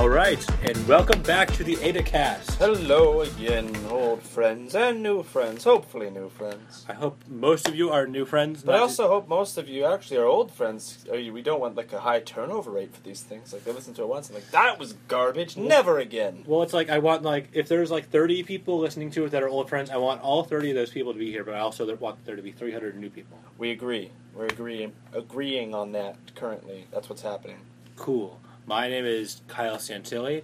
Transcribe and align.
All 0.00 0.08
right, 0.08 0.42
and 0.62 0.88
welcome 0.88 1.20
back 1.20 1.52
to 1.52 1.62
the 1.62 1.76
ATAACast. 1.76 2.54
Hello 2.54 3.20
again, 3.20 3.70
old 3.90 4.22
friends 4.22 4.74
and 4.74 5.02
new 5.02 5.22
friends. 5.22 5.64
Hopefully, 5.64 6.08
new 6.08 6.30
friends. 6.30 6.86
I 6.88 6.94
hope 6.94 7.22
most 7.28 7.68
of 7.68 7.74
you 7.74 7.90
are 7.90 8.06
new 8.06 8.24
friends. 8.24 8.62
But 8.62 8.76
I 8.76 8.78
also 8.78 9.08
hope 9.08 9.28
most 9.28 9.58
of 9.58 9.68
you 9.68 9.84
actually 9.84 10.16
are 10.16 10.24
old 10.24 10.52
friends. 10.52 11.04
We 11.12 11.42
don't 11.42 11.60
want 11.60 11.76
like 11.76 11.92
a 11.92 12.00
high 12.00 12.20
turnover 12.20 12.70
rate 12.70 12.94
for 12.94 13.02
these 13.02 13.20
things. 13.20 13.52
Like 13.52 13.64
they 13.64 13.72
listen 13.72 13.92
to 13.92 14.02
it 14.02 14.08
once 14.08 14.28
and 14.28 14.36
like 14.36 14.50
that 14.52 14.78
was 14.78 14.94
garbage. 15.06 15.58
Never 15.58 15.98
again. 15.98 16.44
well, 16.46 16.62
it's 16.62 16.72
like 16.72 16.88
I 16.88 16.98
want 16.98 17.22
like 17.22 17.50
if 17.52 17.68
there's 17.68 17.90
like 17.90 18.08
30 18.08 18.42
people 18.44 18.78
listening 18.78 19.10
to 19.10 19.26
it 19.26 19.32
that 19.32 19.42
are 19.42 19.50
old 19.50 19.68
friends, 19.68 19.90
I 19.90 19.98
want 19.98 20.22
all 20.22 20.44
30 20.44 20.70
of 20.70 20.76
those 20.76 20.90
people 20.90 21.12
to 21.12 21.18
be 21.18 21.30
here, 21.30 21.44
but 21.44 21.52
I 21.52 21.58
also 21.58 21.94
want 21.96 22.24
there 22.24 22.36
to 22.36 22.42
be 22.42 22.52
300 22.52 22.96
new 22.96 23.10
people. 23.10 23.36
We 23.58 23.70
agree. 23.70 24.12
We're 24.34 24.46
agreeing 24.46 24.94
agreeing 25.12 25.74
on 25.74 25.92
that 25.92 26.16
currently. 26.34 26.86
That's 26.90 27.10
what's 27.10 27.20
happening. 27.20 27.58
Cool. 27.96 28.40
My 28.66 28.88
name 28.88 29.04
is 29.04 29.40
Kyle 29.48 29.76
Santilli. 29.76 30.42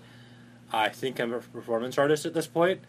I 0.73 0.88
think 0.88 1.20
I'm 1.20 1.33
a 1.33 1.38
performance 1.38 1.97
artist 1.98 2.27
at 2.27 2.34
this 2.34 2.47
point, 2.47 2.80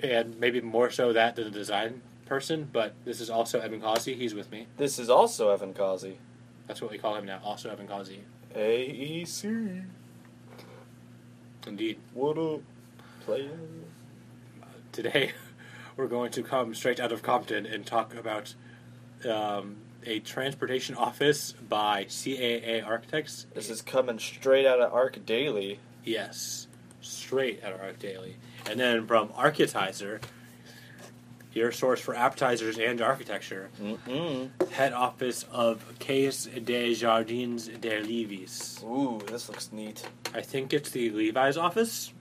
and 0.00 0.38
maybe 0.38 0.60
more 0.60 0.90
so 0.90 1.12
that 1.12 1.36
than 1.36 1.46
a 1.46 1.50
design 1.50 2.02
person. 2.26 2.68
But 2.72 2.94
this 3.04 3.20
is 3.20 3.28
also 3.28 3.60
Evan 3.60 3.80
Causey. 3.80 4.14
He's 4.14 4.34
with 4.34 4.50
me. 4.50 4.66
This 4.76 4.98
is 4.98 5.10
also 5.10 5.50
Evan 5.50 5.74
Causey. 5.74 6.18
That's 6.66 6.80
what 6.80 6.90
we 6.90 6.98
call 6.98 7.16
him 7.16 7.26
now. 7.26 7.40
Also 7.44 7.70
Evan 7.70 7.88
Causey. 7.88 8.20
AEC. 8.54 9.84
Indeed. 11.66 11.98
What 12.14 12.38
up, 12.38 12.60
player? 13.24 13.58
Today, 14.92 15.32
we're 15.96 16.06
going 16.06 16.30
to 16.32 16.42
come 16.42 16.74
straight 16.74 17.00
out 17.00 17.12
of 17.12 17.22
Compton 17.22 17.66
and 17.66 17.84
talk 17.84 18.14
about 18.14 18.54
um, 19.28 19.76
a 20.06 20.20
transportation 20.20 20.94
office 20.96 21.52
by 21.68 22.04
CAA 22.04 22.86
Architects. 22.86 23.46
This 23.54 23.70
is 23.70 23.82
coming 23.82 24.18
straight 24.18 24.66
out 24.66 24.80
of 24.80 24.92
ArchDaily. 24.92 25.78
Yes, 26.04 26.66
straight 27.00 27.62
out 27.64 27.72
of 27.72 27.80
ArchDaily. 27.80 28.34
And 28.70 28.78
then 28.78 29.06
from 29.06 29.28
Architizer, 29.30 30.20
your 31.52 31.72
source 31.72 32.00
for 32.00 32.14
appetizers 32.14 32.78
and 32.78 33.00
architecture, 33.02 33.68
Mm-mm. 33.80 34.70
head 34.70 34.92
office 34.92 35.44
of 35.52 35.84
Caisse 35.98 36.46
Desjardins 36.46 37.68
de 37.68 38.00
Levis. 38.00 38.82
Ooh, 38.84 39.20
this 39.26 39.48
looks 39.48 39.70
neat. 39.72 40.02
I 40.34 40.40
think 40.40 40.72
it's 40.72 40.90
the 40.90 41.10
Levi's 41.10 41.56
office. 41.56 42.12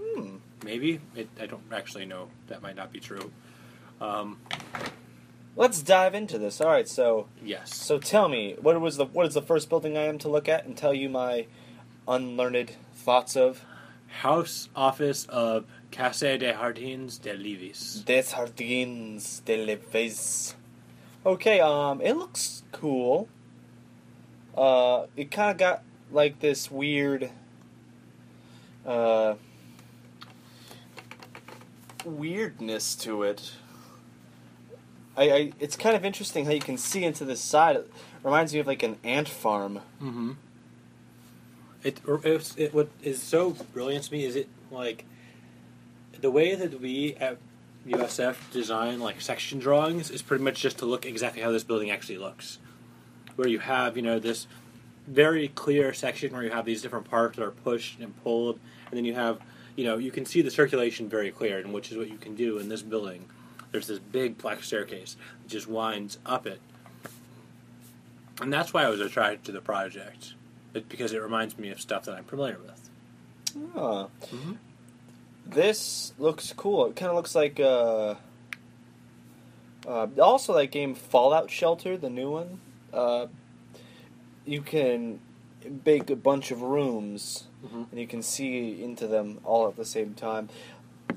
Hmm. 0.00 0.36
Maybe 0.64 1.00
it, 1.14 1.28
I 1.40 1.46
don't 1.46 1.62
actually 1.72 2.06
know. 2.06 2.28
That 2.48 2.62
might 2.62 2.76
not 2.76 2.92
be 2.92 3.00
true. 3.00 3.30
Um, 4.00 4.38
Let's 5.54 5.82
dive 5.82 6.14
into 6.14 6.38
this. 6.38 6.60
All 6.60 6.68
right, 6.68 6.88
so 6.88 7.28
yes. 7.44 7.74
So 7.74 7.98
tell 7.98 8.28
me, 8.28 8.56
what 8.60 8.80
was 8.80 8.96
the 8.96 9.04
what 9.04 9.26
is 9.26 9.34
the 9.34 9.42
first 9.42 9.68
building 9.68 9.98
I 9.98 10.04
am 10.04 10.18
to 10.18 10.28
look 10.28 10.48
at 10.48 10.64
and 10.64 10.76
tell 10.76 10.94
you 10.94 11.08
my 11.08 11.46
unlearned 12.08 12.72
thoughts 12.94 13.36
of? 13.36 13.64
House 14.20 14.68
office 14.76 15.24
of 15.26 15.64
Casa 15.90 16.36
Desjardins 16.38 17.18
de 17.18 17.34
Levis. 17.34 18.02
Des 18.04 18.22
Jardins 18.34 19.42
de 19.44 19.64
Leves. 19.64 20.54
Okay, 21.24 21.60
um, 21.60 22.00
it 22.00 22.16
looks 22.16 22.62
cool. 22.72 23.28
Uh, 24.56 25.06
it 25.16 25.30
kind 25.30 25.50
of 25.50 25.58
got 25.58 25.82
like 26.10 26.40
this 26.40 26.70
weird, 26.70 27.30
uh, 28.86 29.34
weirdness 32.04 32.94
to 32.96 33.22
it. 33.22 33.52
I, 35.16 35.30
I, 35.30 35.52
it's 35.60 35.76
kind 35.76 35.94
of 35.94 36.04
interesting 36.04 36.46
how 36.46 36.52
you 36.52 36.60
can 36.60 36.78
see 36.78 37.04
into 37.04 37.24
this 37.24 37.40
side. 37.40 37.76
It 37.76 37.92
reminds 38.22 38.54
me 38.54 38.60
of 38.60 38.66
like 38.66 38.82
an 38.82 38.96
ant 39.04 39.28
farm. 39.28 39.80
Mm-hmm. 40.02 40.32
It, 41.84 42.00
it's, 42.06 42.56
it 42.56 42.72
what 42.72 42.88
is 43.02 43.20
so 43.20 43.50
brilliant 43.50 44.04
to 44.04 44.12
me 44.12 44.24
is 44.24 44.36
it 44.36 44.48
like 44.70 45.04
the 46.20 46.30
way 46.30 46.54
that 46.54 46.80
we 46.80 47.14
at 47.16 47.38
USF 47.86 48.52
design 48.52 49.00
like 49.00 49.20
section 49.20 49.58
drawings 49.58 50.10
is 50.10 50.22
pretty 50.22 50.44
much 50.44 50.60
just 50.60 50.78
to 50.78 50.86
look 50.86 51.04
exactly 51.04 51.42
how 51.42 51.50
this 51.50 51.64
building 51.64 51.90
actually 51.90 52.18
looks, 52.18 52.58
where 53.36 53.48
you 53.48 53.58
have 53.58 53.96
you 53.96 54.02
know 54.02 54.18
this 54.18 54.46
very 55.08 55.48
clear 55.48 55.92
section 55.92 56.32
where 56.32 56.44
you 56.44 56.50
have 56.50 56.64
these 56.64 56.80
different 56.80 57.10
parts 57.10 57.36
that 57.36 57.44
are 57.44 57.50
pushed 57.50 57.98
and 57.98 58.22
pulled, 58.22 58.60
and 58.88 58.96
then 58.96 59.04
you 59.04 59.14
have 59.14 59.40
you 59.74 59.84
know 59.84 59.98
you 59.98 60.12
can 60.12 60.24
see 60.24 60.42
the 60.42 60.50
circulation 60.50 61.08
very 61.08 61.32
clear, 61.32 61.58
and 61.58 61.72
which 61.72 61.90
is 61.90 61.98
what 61.98 62.08
you 62.08 62.18
can 62.18 62.36
do 62.36 62.58
in 62.58 62.68
this 62.68 62.82
building. 62.82 63.28
There's 63.72 63.86
this 63.88 63.98
big 63.98 64.38
black 64.38 64.62
staircase 64.62 65.16
that 65.42 65.48
just 65.48 65.66
winds 65.66 66.18
up 66.26 66.46
it, 66.46 66.60
and 68.40 68.52
that's 68.52 68.72
why 68.74 68.84
I 68.84 68.88
was 68.88 69.00
attracted 69.00 69.44
to 69.46 69.52
the 69.52 69.60
project, 69.62 70.34
it, 70.74 70.88
because 70.88 71.12
it 71.12 71.22
reminds 71.22 71.58
me 71.58 71.70
of 71.70 71.80
stuff 71.80 72.04
that 72.04 72.14
I'm 72.14 72.24
familiar 72.24 72.58
with. 72.58 72.90
Oh. 73.74 74.10
Mhm. 74.30 74.58
This 75.46 76.12
looks 76.18 76.52
cool. 76.52 76.86
It 76.86 76.96
kind 76.96 77.10
of 77.10 77.16
looks 77.16 77.34
like 77.34 77.58
uh, 77.58 78.14
uh, 79.86 80.06
also 80.20 80.54
that 80.54 80.66
game 80.70 80.94
Fallout 80.94 81.50
Shelter, 81.50 81.96
the 81.96 82.10
new 82.10 82.30
one. 82.30 82.60
Uh, 82.92 83.26
you 84.46 84.60
can 84.62 85.18
bake 85.84 86.10
a 86.10 86.16
bunch 86.16 86.50
of 86.50 86.62
rooms, 86.62 87.44
Mhm. 87.64 87.86
and 87.90 88.00
you 88.00 88.06
can 88.06 88.22
see 88.22 88.82
into 88.82 89.06
them 89.06 89.40
all 89.44 89.66
at 89.68 89.76
the 89.76 89.84
same 89.84 90.14
time. 90.14 90.48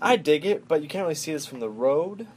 I 0.01 0.15
dig 0.17 0.45
it, 0.45 0.67
but 0.67 0.81
you 0.81 0.87
can't 0.87 1.03
really 1.03 1.15
see 1.15 1.33
this 1.33 1.45
from 1.45 1.59
the 1.59 1.69
road. 1.69 2.27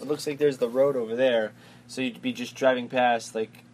It 0.00 0.06
looks 0.06 0.26
like 0.26 0.38
there's 0.38 0.58
the 0.58 0.68
road 0.68 0.96
over 0.96 1.16
there, 1.16 1.52
so 1.86 2.00
you'd 2.00 2.22
be 2.22 2.32
just 2.32 2.54
driving 2.54 2.88
past 2.88 3.34
like 3.34 3.64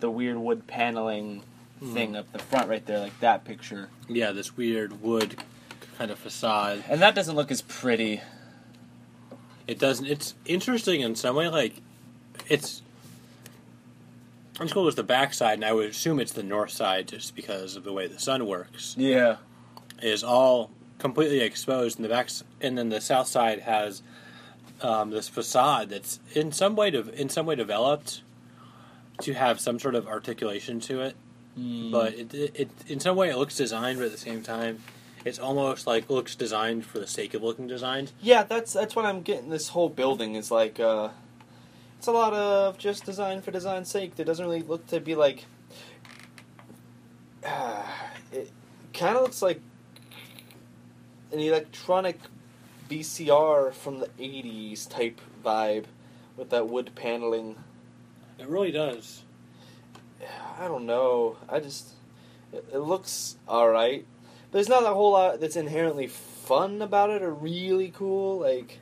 the 0.00 0.10
weird 0.10 0.36
wood 0.36 0.66
paneling 0.66 1.42
hmm. 1.78 1.94
thing 1.94 2.16
up 2.16 2.30
the 2.32 2.38
front 2.38 2.68
right 2.68 2.84
there, 2.84 2.98
like 2.98 3.18
that 3.20 3.44
picture. 3.44 3.88
Yeah, 4.08 4.32
this 4.32 4.56
weird 4.56 5.02
wood 5.02 5.36
kind 5.98 6.10
of 6.10 6.18
facade. 6.18 6.84
And 6.88 7.00
that 7.02 7.14
doesn't 7.14 7.34
look 7.36 7.50
as 7.50 7.62
pretty. 7.62 8.20
It 9.66 9.78
doesn't. 9.78 10.06
It's 10.06 10.34
interesting 10.44 11.00
in 11.00 11.16
some 11.16 11.36
way. 11.36 11.48
Like, 11.48 11.74
it's. 12.48 12.82
It's 14.58 14.72
cool 14.72 14.86
as 14.86 14.94
the 14.94 15.02
backside, 15.02 15.54
and 15.54 15.64
I 15.66 15.74
would 15.74 15.90
assume 15.90 16.18
it's 16.18 16.32
the 16.32 16.42
north 16.42 16.70
side 16.70 17.08
just 17.08 17.36
because 17.36 17.76
of 17.76 17.84
the 17.84 17.92
way 17.92 18.06
the 18.06 18.18
sun 18.18 18.46
works. 18.46 18.94
Yeah. 18.96 19.36
Is 20.00 20.24
all 20.24 20.70
completely 20.98 21.40
exposed, 21.40 21.98
and 21.98 22.04
the 22.04 22.08
back, 22.08 22.30
and 22.62 22.78
then 22.78 22.88
the 22.88 23.00
south 23.00 23.26
side 23.26 23.60
has 23.60 24.02
um, 24.82 25.10
this 25.10 25.28
facade 25.28 25.90
that's 25.90 26.20
in 26.34 26.52
some 26.52 26.76
way 26.76 26.90
de- 26.90 27.20
in 27.20 27.28
some 27.28 27.46
way 27.46 27.54
developed 27.54 28.22
to 29.22 29.32
have 29.32 29.60
some 29.60 29.78
sort 29.78 29.94
of 29.94 30.06
articulation 30.06 30.80
to 30.80 31.00
it. 31.00 31.16
But 31.90 32.14
it, 32.14 32.34
it, 32.34 32.56
it 32.56 32.70
in 32.86 33.00
some 33.00 33.16
way 33.16 33.30
it 33.30 33.36
looks 33.36 33.56
designed, 33.56 33.98
but 33.98 34.06
at 34.06 34.12
the 34.12 34.18
same 34.18 34.42
time, 34.42 34.82
it's 35.24 35.38
almost 35.38 35.86
like 35.86 36.10
looks 36.10 36.34
designed 36.36 36.84
for 36.84 36.98
the 36.98 37.06
sake 37.06 37.32
of 37.32 37.42
looking 37.42 37.66
designed. 37.66 38.12
Yeah, 38.20 38.42
that's 38.42 38.74
that's 38.74 38.94
what 38.94 39.06
I'm 39.06 39.22
getting. 39.22 39.48
This 39.48 39.68
whole 39.68 39.88
building 39.88 40.34
is 40.34 40.50
like, 40.50 40.78
uh, 40.78 41.08
it's 41.96 42.06
a 42.06 42.12
lot 42.12 42.34
of 42.34 42.76
just 42.76 43.06
design 43.06 43.40
for 43.40 43.50
design's 43.50 43.90
sake. 43.90 44.12
It 44.18 44.24
doesn't 44.24 44.44
really 44.44 44.62
look 44.62 44.86
to 44.88 45.00
be 45.00 45.14
like. 45.14 45.46
it 48.32 48.50
kind 48.92 49.16
of 49.16 49.22
looks 49.22 49.40
like 49.40 49.60
an 51.32 51.40
electronic 51.40 52.20
VCR 52.88 53.72
from 53.72 54.00
the 54.00 54.08
'80s 54.18 54.88
type 54.88 55.20
vibe, 55.44 55.84
with 56.36 56.50
that 56.50 56.68
wood 56.68 56.92
paneling. 56.94 57.56
It 58.38 58.48
really 58.48 58.70
does. 58.70 59.22
I 60.58 60.68
don't 60.68 60.86
know. 60.86 61.36
I 61.48 61.60
just 61.60 61.92
it, 62.52 62.64
it 62.72 62.78
looks 62.78 63.36
all 63.48 63.68
right. 63.68 64.04
But 64.50 64.58
there's 64.58 64.68
not 64.68 64.84
a 64.84 64.94
whole 64.94 65.12
lot 65.12 65.40
that's 65.40 65.56
inherently 65.56 66.06
fun 66.06 66.80
about 66.80 67.10
it 67.10 67.22
or 67.22 67.32
really 67.32 67.92
cool. 67.94 68.38
Like, 68.38 68.78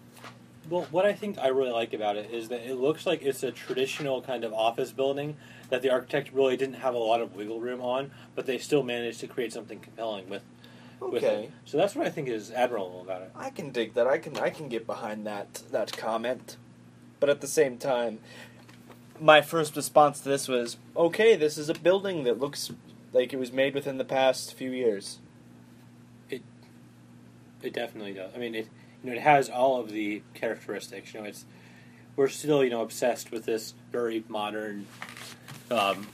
Well, 0.68 0.86
what 0.90 1.06
I 1.06 1.12
think 1.12 1.38
I 1.38 1.48
really 1.48 1.70
like 1.70 1.92
about 1.92 2.16
it 2.16 2.30
is 2.30 2.48
that 2.48 2.68
it 2.68 2.74
looks 2.76 3.06
like 3.06 3.22
it's 3.22 3.42
a 3.42 3.50
traditional 3.50 4.22
kind 4.22 4.44
of 4.44 4.52
office 4.52 4.92
building 4.92 5.36
that 5.70 5.82
the 5.82 5.90
architect 5.90 6.32
really 6.32 6.56
didn't 6.56 6.76
have 6.76 6.94
a 6.94 6.98
lot 6.98 7.20
of 7.20 7.34
wiggle 7.34 7.60
room 7.60 7.80
on, 7.80 8.10
but 8.34 8.46
they 8.46 8.58
still 8.58 8.82
managed 8.82 9.20
to 9.20 9.26
create 9.26 9.52
something 9.52 9.80
compelling 9.80 10.28
with 10.28 10.42
okay, 11.12 11.44
it. 11.44 11.52
So 11.64 11.76
that's 11.76 11.94
what 11.94 12.06
I 12.06 12.10
think 12.10 12.28
is 12.28 12.50
admirable 12.50 13.02
about 13.02 13.22
it. 13.22 13.30
I 13.34 13.50
can 13.50 13.70
dig 13.70 13.94
that. 13.94 14.06
I 14.06 14.18
can 14.18 14.36
I 14.36 14.50
can 14.50 14.68
get 14.68 14.86
behind 14.86 15.26
that 15.26 15.62
that 15.70 15.96
comment. 15.96 16.56
But 17.20 17.30
at 17.30 17.40
the 17.40 17.46
same 17.46 17.78
time, 17.78 18.18
my 19.20 19.40
first 19.40 19.76
response 19.76 20.20
to 20.20 20.28
this 20.28 20.46
was, 20.48 20.76
okay, 20.96 21.36
this 21.36 21.56
is 21.56 21.68
a 21.68 21.74
building 21.74 22.24
that 22.24 22.38
looks 22.38 22.70
like 23.12 23.32
it 23.32 23.38
was 23.38 23.52
made 23.52 23.74
within 23.74 23.96
the 23.96 24.04
past 24.04 24.54
few 24.54 24.70
years. 24.70 25.18
It 27.64 27.72
definitely 27.72 28.12
does. 28.12 28.30
I 28.34 28.38
mean, 28.38 28.54
it 28.54 28.68
you 29.02 29.10
know 29.10 29.16
it 29.16 29.22
has 29.22 29.48
all 29.48 29.80
of 29.80 29.90
the 29.90 30.22
characteristics. 30.34 31.14
You 31.14 31.20
know, 31.20 31.26
it's 31.26 31.46
we're 32.14 32.28
still 32.28 32.62
you 32.62 32.70
know 32.70 32.82
obsessed 32.82 33.32
with 33.32 33.46
this 33.46 33.74
very 33.90 34.22
modern 34.28 34.86
um, 35.70 36.06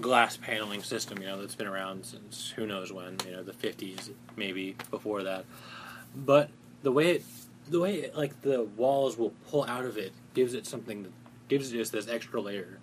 glass 0.00 0.36
paneling 0.36 0.82
system. 0.82 1.20
You 1.20 1.28
know 1.28 1.40
that's 1.40 1.54
been 1.54 1.66
around 1.66 2.04
since 2.04 2.52
who 2.56 2.66
knows 2.66 2.92
when. 2.92 3.16
You 3.26 3.32
know 3.32 3.42
the 3.42 3.52
fifties, 3.52 4.10
maybe 4.36 4.76
before 4.90 5.22
that. 5.24 5.44
But 6.14 6.50
the 6.82 6.92
way 6.92 7.10
it, 7.16 7.24
the 7.68 7.80
way 7.80 7.94
it, 7.96 8.16
like 8.16 8.40
the 8.42 8.64
walls 8.64 9.16
will 9.16 9.32
pull 9.48 9.64
out 9.64 9.84
of 9.84 9.96
it 9.96 10.12
gives 10.34 10.54
it 10.54 10.66
something 10.66 11.02
that 11.04 11.12
gives 11.48 11.72
it 11.72 11.76
just 11.76 11.92
this 11.92 12.08
extra 12.08 12.40
layer 12.40 12.78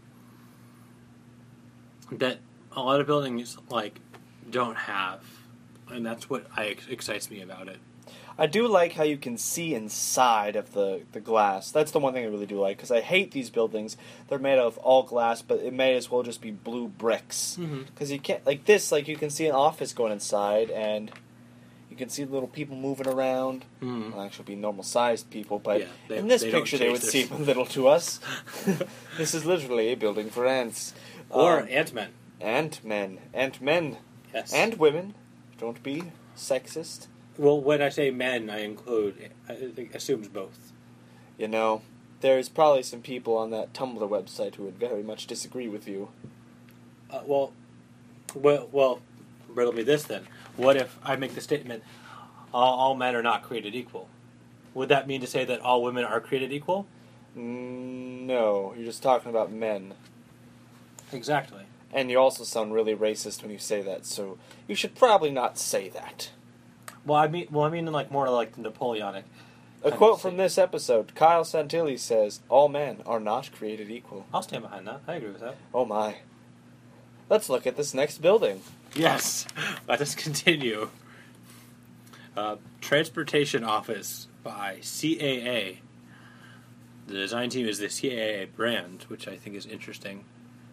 that 2.12 2.40
a 2.72 2.82
lot 2.82 3.00
of 3.00 3.08
buildings 3.08 3.58
like 3.70 4.00
don't 4.50 4.76
have 4.76 5.24
and 5.90 6.06
that's 6.06 6.30
what 6.30 6.46
I 6.56 6.76
excites 6.90 7.30
me 7.30 7.42
about 7.42 7.68
it. 7.68 7.78
I 8.38 8.48
do 8.48 8.68
like 8.68 8.94
how 8.94 9.04
you 9.04 9.18
can 9.18 9.38
see 9.38 9.74
inside 9.74 10.56
of 10.58 10.74
the, 10.74 11.02
the 11.14 11.22
glass. 11.22 11.72
That's 11.72 11.92
the 11.92 12.00
one 12.00 12.14
thing 12.14 12.26
I 12.26 12.28
really 12.28 12.46
do 12.46 12.60
like 12.60 12.76
because 12.78 12.92
I 12.92 13.00
hate 13.02 13.32
these 13.32 13.50
buildings. 13.50 13.96
They're 14.28 14.40
made 14.40 14.60
of 14.60 14.78
all 14.80 15.04
glass, 15.04 15.42
but 15.42 15.60
it 15.60 15.74
may 15.74 15.96
as 15.96 16.12
well 16.12 16.22
just 16.24 16.42
be 16.42 16.52
blue 16.52 16.88
bricks. 16.90 17.58
Mm-hmm. 17.60 17.84
Because 17.84 18.12
you 18.12 18.20
can't 18.20 18.46
like 18.46 18.66
this. 18.66 18.92
Like 18.92 19.08
you 19.08 19.16
can 19.16 19.30
see 19.30 19.46
an 19.48 19.56
office 19.56 19.94
going 19.94 20.12
inside, 20.12 20.70
and 20.70 21.12
you 21.90 21.96
can 21.96 22.10
see 22.10 22.26
little 22.26 22.50
people 22.50 22.76
moving 22.76 23.08
around. 23.08 23.64
Mm. 23.82 24.12
Well, 24.14 24.26
actually, 24.26 24.46
be 24.46 24.56
normal 24.56 24.84
sized 24.84 25.30
people, 25.30 25.60
but 25.60 25.80
Yeah, 25.82 25.88
they- 26.10 26.18
in 26.18 26.28
this 26.28 26.42
they 26.42 26.52
picture 26.52 26.78
they 26.78 26.90
would 26.90 27.02
their- 27.02 27.10
seem 27.12 27.30
little 27.46 27.66
to 27.68 27.88
us. 27.88 28.20
this 29.18 29.34
is 29.34 29.46
literally 29.46 29.94
a 29.94 29.96
building 29.96 30.30
for 30.30 30.46
ants. 30.46 30.94
Or 31.30 31.62
Um, 31.62 31.68
Ant 31.72 31.94
Man. 31.94 32.10
ant 32.42 32.84
men, 32.84 33.20
ant 33.34 33.62
men, 33.62 33.98
Yes. 34.34 34.52
and 34.54 34.74
women. 34.78 35.16
Don't 35.58 35.82
be 35.82 36.12
sexist. 36.38 37.08
Well, 37.38 37.60
when 37.60 37.82
I 37.82 37.90
say 37.90 38.12
men, 38.12 38.50
I 38.50 38.62
include 38.62 39.32
I, 39.50 39.54
it 39.54 39.90
assumes 39.94 40.28
both. 40.28 40.72
You 41.38 41.48
know, 41.48 41.82
there's 42.22 42.50
probably 42.50 42.84
some 42.84 43.02
people 43.02 43.38
on 43.38 43.52
that 43.52 43.74
Tumblr 43.74 44.00
website 44.10 44.56
who 44.56 44.64
would 44.64 44.80
very 44.80 45.04
much 45.04 45.28
disagree 45.28 45.68
with 45.68 45.88
you. 45.88 46.10
Uh, 47.12 47.22
well, 47.26 47.54
well, 48.34 48.70
well, 48.72 49.02
riddle 49.50 49.74
me 49.74 49.84
this 49.84 50.04
then. 50.04 50.28
What 50.58 50.78
if 50.78 50.98
I 51.04 51.16
make 51.16 51.36
the 51.36 51.42
statement, 51.42 51.84
all, 52.54 52.74
all 52.80 52.96
men 52.96 53.16
are 53.16 53.24
not 53.24 53.44
created 53.44 53.76
equal? 53.76 54.10
Would 54.74 54.90
that 54.90 55.08
mean 55.08 55.22
to 55.22 55.28
say 55.28 55.46
that 55.46 55.60
all 55.62 55.84
women 55.84 56.04
are 56.04 56.20
created 56.20 56.52
equal? 56.52 56.88
Mm, 57.38 58.26
No, 58.26 58.74
you're 58.76 58.86
just 58.86 59.04
talking 59.04 59.30
about 59.30 59.52
men. 59.52 59.94
Exactly. 61.12 61.64
And 61.94 62.10
you 62.10 62.18
also 62.18 62.44
sound 62.44 62.74
really 62.74 62.96
racist 62.96 63.42
when 63.42 63.52
you 63.52 63.58
say 63.58 63.82
that, 63.82 64.06
so 64.06 64.38
you 64.68 64.76
should 64.76 64.96
probably 64.96 65.32
not 65.32 65.58
say 65.58 65.88
that. 65.90 66.32
Well, 67.06 67.18
I 67.18 67.28
mean, 67.28 67.48
well, 67.52 67.66
I 67.66 67.70
mean, 67.70 67.86
like 67.88 68.12
more 68.12 68.30
like 68.30 68.56
the 68.56 68.62
Napoleonic. 68.62 69.26
A 69.84 69.92
quote 69.92 70.20
from 70.20 70.38
this 70.38 70.58
episode 70.58 71.14
Kyle 71.14 71.44
Santilli 71.44 72.00
says, 72.00 72.40
All 72.50 72.68
men 72.68 73.04
are 73.06 73.20
not 73.20 73.52
created 73.52 73.92
equal. 73.92 74.26
I'll 74.34 74.42
stand 74.42 74.64
behind 74.64 74.88
that. 74.88 75.02
I 75.08 75.16
agree 75.16 75.30
with 75.30 75.42
that. 75.42 75.56
Oh 75.74 75.86
my. 75.86 76.16
Let's 77.30 77.50
look 77.50 77.68
at 77.68 77.78
this 77.78 77.94
next 77.94 78.20
building. 78.20 78.62
Yes. 78.96 79.46
Let 79.88 80.02
us 80.02 80.16
continue. 80.16 80.90
Uh, 82.36 82.56
Transportation 82.82 83.64
Office 83.64 84.28
by 84.44 84.78
CAA. 84.82 85.78
The 87.08 87.14
design 87.14 87.50
team 87.52 87.68
is 87.68 87.78
the 87.78 87.88
CAA 87.88 88.52
brand, 88.56 89.06
which 89.08 89.28
I 89.28 89.36
think 89.38 89.56
is 89.56 89.68
interesting. 89.68 90.26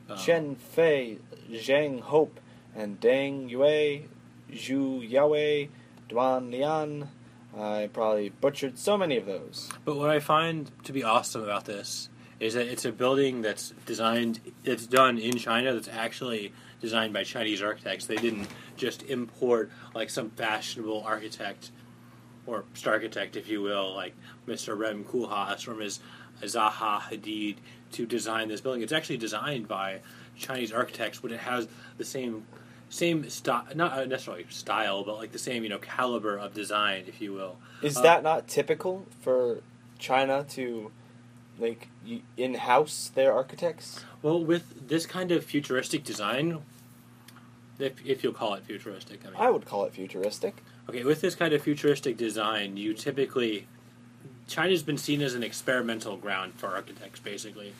Um, 0.08 0.16
Chen 0.16 0.56
Fei, 0.56 1.18
Zhang 1.50 2.00
Hope, 2.00 2.40
and 2.74 2.98
Deng 2.98 3.50
Yue, 3.50 4.08
Zhu 4.50 5.08
Yahweh, 5.08 5.66
Duan 6.12 6.50
Lian. 6.50 7.08
I 7.56 7.90
probably 7.92 8.30
butchered 8.30 8.78
so 8.78 8.96
many 8.96 9.16
of 9.16 9.26
those. 9.26 9.70
But 9.84 9.96
what 9.96 10.10
I 10.10 10.20
find 10.20 10.70
to 10.84 10.92
be 10.92 11.02
awesome 11.02 11.42
about 11.42 11.64
this 11.64 12.08
is 12.40 12.54
that 12.54 12.66
it's 12.66 12.84
a 12.84 12.92
building 12.92 13.42
that's 13.42 13.74
designed, 13.86 14.40
it's 14.64 14.86
done 14.86 15.18
in 15.18 15.36
China, 15.36 15.72
that's 15.74 15.88
actually 15.88 16.52
designed 16.80 17.12
by 17.12 17.24
Chinese 17.24 17.62
architects. 17.62 18.06
They 18.06 18.16
didn't 18.16 18.48
just 18.76 19.02
import 19.04 19.70
like 19.94 20.10
some 20.10 20.30
fashionable 20.30 21.02
architect 21.02 21.70
or 22.46 22.64
star 22.74 22.94
architect, 22.94 23.36
if 23.36 23.48
you 23.48 23.62
will, 23.62 23.94
like 23.94 24.14
Mr. 24.48 24.76
Rem 24.76 25.04
Koolhaas 25.04 25.68
or 25.68 25.74
Ms. 25.74 26.00
Zaha 26.42 27.00
Hadid 27.00 27.56
to 27.92 28.06
design 28.06 28.48
this 28.48 28.60
building. 28.60 28.82
It's 28.82 28.92
actually 28.92 29.18
designed 29.18 29.68
by 29.68 30.00
Chinese 30.36 30.72
architects, 30.72 31.20
but 31.20 31.30
it 31.30 31.40
has 31.40 31.68
the 31.98 32.04
same 32.04 32.46
same 32.92 33.28
style, 33.30 33.64
not 33.74 34.06
necessarily 34.08 34.44
style, 34.50 35.02
but 35.02 35.16
like 35.16 35.32
the 35.32 35.38
same 35.38 35.62
you 35.64 35.70
know 35.70 35.78
caliber 35.78 36.36
of 36.36 36.52
design, 36.52 37.04
if 37.08 37.20
you 37.20 37.32
will. 37.32 37.56
Is 37.82 37.96
Uh, 37.96 38.02
that 38.02 38.22
not 38.22 38.48
typical 38.48 39.06
for 39.20 39.60
China 39.98 40.44
to, 40.50 40.90
like, 41.58 41.88
in 42.36 42.54
house 42.54 43.10
their 43.14 43.32
architects? 43.32 44.04
Well, 44.20 44.44
with 44.44 44.88
this 44.88 45.06
kind 45.06 45.32
of 45.32 45.42
futuristic 45.44 46.04
design, 46.04 46.58
if, 47.78 48.04
if 48.06 48.22
you'll 48.22 48.34
call 48.34 48.54
it 48.54 48.64
futuristic, 48.64 49.20
I 49.24 49.30
mean, 49.30 49.36
I 49.38 49.50
would 49.50 49.64
call 49.64 49.84
it 49.84 49.92
futuristic. 49.94 50.62
okay, 50.88 51.02
with 51.02 51.20
this 51.22 51.34
kind 51.34 51.52
of 51.54 51.62
futuristic 51.62 52.16
design, 52.16 52.76
you 52.76 52.92
typically 52.94 53.66
China's 54.48 54.82
been 54.82 54.98
seen 54.98 55.22
as 55.22 55.34
an 55.34 55.42
experimental 55.42 56.16
ground 56.16 56.54
for 56.56 56.68
architects, 56.68 57.20
basically, 57.20 57.72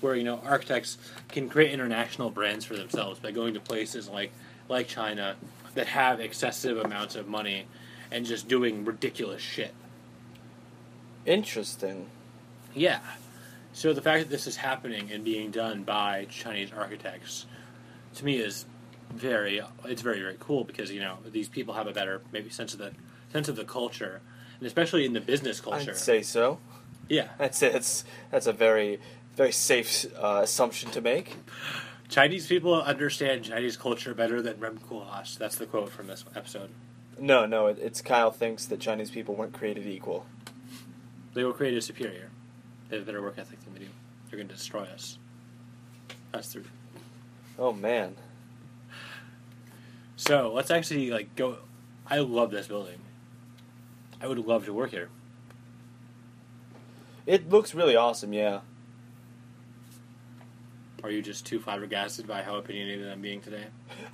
where 0.00 0.16
you 0.16 0.24
know 0.24 0.40
architects 0.44 0.98
can 1.28 1.48
create 1.48 1.70
international 1.72 2.30
brands 2.30 2.64
for 2.64 2.74
themselves 2.76 3.20
by 3.20 3.30
going 3.30 3.54
to 3.54 3.60
places 3.60 4.08
like 4.08 4.32
like 4.68 4.88
China 4.88 5.36
that 5.74 5.88
have 5.88 6.20
excessive 6.20 6.78
amounts 6.78 7.14
of 7.14 7.28
money 7.28 7.66
and 8.10 8.24
just 8.24 8.48
doing 8.48 8.84
ridiculous 8.84 9.42
shit. 9.42 9.74
Interesting. 11.24 12.06
Yeah. 12.74 13.00
So 13.72 13.92
the 13.92 14.00
fact 14.00 14.24
that 14.24 14.30
this 14.30 14.46
is 14.46 14.56
happening 14.56 15.10
and 15.10 15.24
being 15.24 15.50
done 15.50 15.82
by 15.82 16.26
Chinese 16.30 16.70
architects, 16.72 17.46
to 18.14 18.24
me, 18.24 18.38
is 18.38 18.64
very 19.12 19.60
it's 19.84 20.02
very 20.02 20.20
very 20.20 20.36
cool 20.40 20.64
because 20.64 20.90
you 20.90 21.00
know 21.00 21.18
these 21.30 21.48
people 21.48 21.74
have 21.74 21.86
a 21.86 21.92
better 21.92 22.22
maybe 22.32 22.50
sense 22.50 22.72
of 22.72 22.78
the 22.78 22.92
sense 23.32 23.48
of 23.48 23.56
the 23.56 23.64
culture, 23.64 24.20
and 24.58 24.66
especially 24.66 25.04
in 25.04 25.12
the 25.12 25.20
business 25.20 25.60
culture. 25.60 25.90
I'd 25.90 25.96
say 25.96 26.22
so. 26.22 26.58
Yeah, 27.08 27.28
That's 27.38 27.62
it's 27.62 28.04
that's 28.30 28.46
a 28.46 28.52
very 28.52 29.00
very 29.36 29.52
safe 29.52 30.06
uh, 30.16 30.40
assumption 30.42 30.90
to 30.92 31.00
make. 31.00 31.36
Chinese 32.08 32.46
people 32.46 32.74
understand 32.80 33.44
Chinese 33.44 33.76
culture 33.76 34.14
better 34.14 34.40
than 34.40 34.60
Rem 34.60 34.78
Koolhaas. 34.78 35.38
That's 35.38 35.56
the 35.56 35.66
quote 35.66 35.90
from 35.90 36.06
this 36.06 36.24
episode. 36.34 36.70
No, 37.18 37.46
no, 37.46 37.66
it, 37.66 37.78
it's 37.80 38.00
Kyle 38.00 38.30
thinks 38.30 38.66
that 38.66 38.80
Chinese 38.80 39.10
people 39.10 39.34
weren't 39.34 39.52
created 39.52 39.86
equal. 39.86 40.26
They 41.34 41.44
were 41.44 41.52
created 41.52 41.82
superior. 41.82 42.30
They 42.88 42.96
have 42.96 43.02
a 43.02 43.06
better 43.06 43.22
work 43.22 43.38
ethic 43.38 43.62
than 43.64 43.72
we 43.72 43.80
do. 43.80 43.88
They're 44.30 44.38
going 44.38 44.48
to 44.48 44.54
destroy 44.54 44.82
us. 44.82 45.18
That's 46.32 46.52
the 46.52 46.62
Oh 47.58 47.72
man. 47.72 48.16
So 50.16 50.52
let's 50.52 50.70
actually 50.70 51.10
like 51.10 51.34
go. 51.36 51.58
I 52.06 52.18
love 52.18 52.50
this 52.50 52.66
building. 52.66 53.00
I 54.20 54.26
would 54.26 54.38
love 54.38 54.64
to 54.66 54.72
work 54.72 54.90
here. 54.90 55.08
It 57.26 57.48
looks 57.48 57.74
really 57.74 57.96
awesome, 57.96 58.32
yeah. 58.32 58.60
Are 61.02 61.10
you 61.10 61.22
just 61.22 61.46
too 61.46 61.60
flabbergasted 61.60 62.26
by 62.26 62.42
how 62.42 62.56
opinionated 62.56 63.08
I'm 63.08 63.20
being 63.20 63.40
today? 63.40 63.64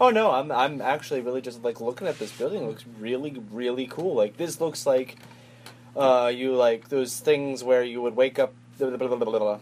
Oh 0.01 0.11
no, 0.11 0.33
I'm 0.33 0.51
I'm 0.51 0.81
actually 0.81 1.21
really 1.21 1.41
just 1.41 1.63
like 1.63 1.81
looking 1.81 2.07
at 2.07 2.19
this 2.19 2.33
building. 2.33 2.63
It 2.63 2.67
looks 2.67 2.85
really 2.99 3.43
really 3.51 3.87
cool. 3.87 4.15
Like 4.15 4.37
this 4.37 4.61
looks 4.61 4.85
like 4.85 5.17
uh 5.97 6.31
you 6.35 6.55
like 6.55 6.89
those 6.89 7.21
things 7.21 7.63
where 7.63 7.83
you 7.83 8.03
would 8.03 8.17
wake 8.17 8.39
up 8.39 8.53
blah, 8.79 8.97
blah, 8.97 9.17
blah. 9.17 9.59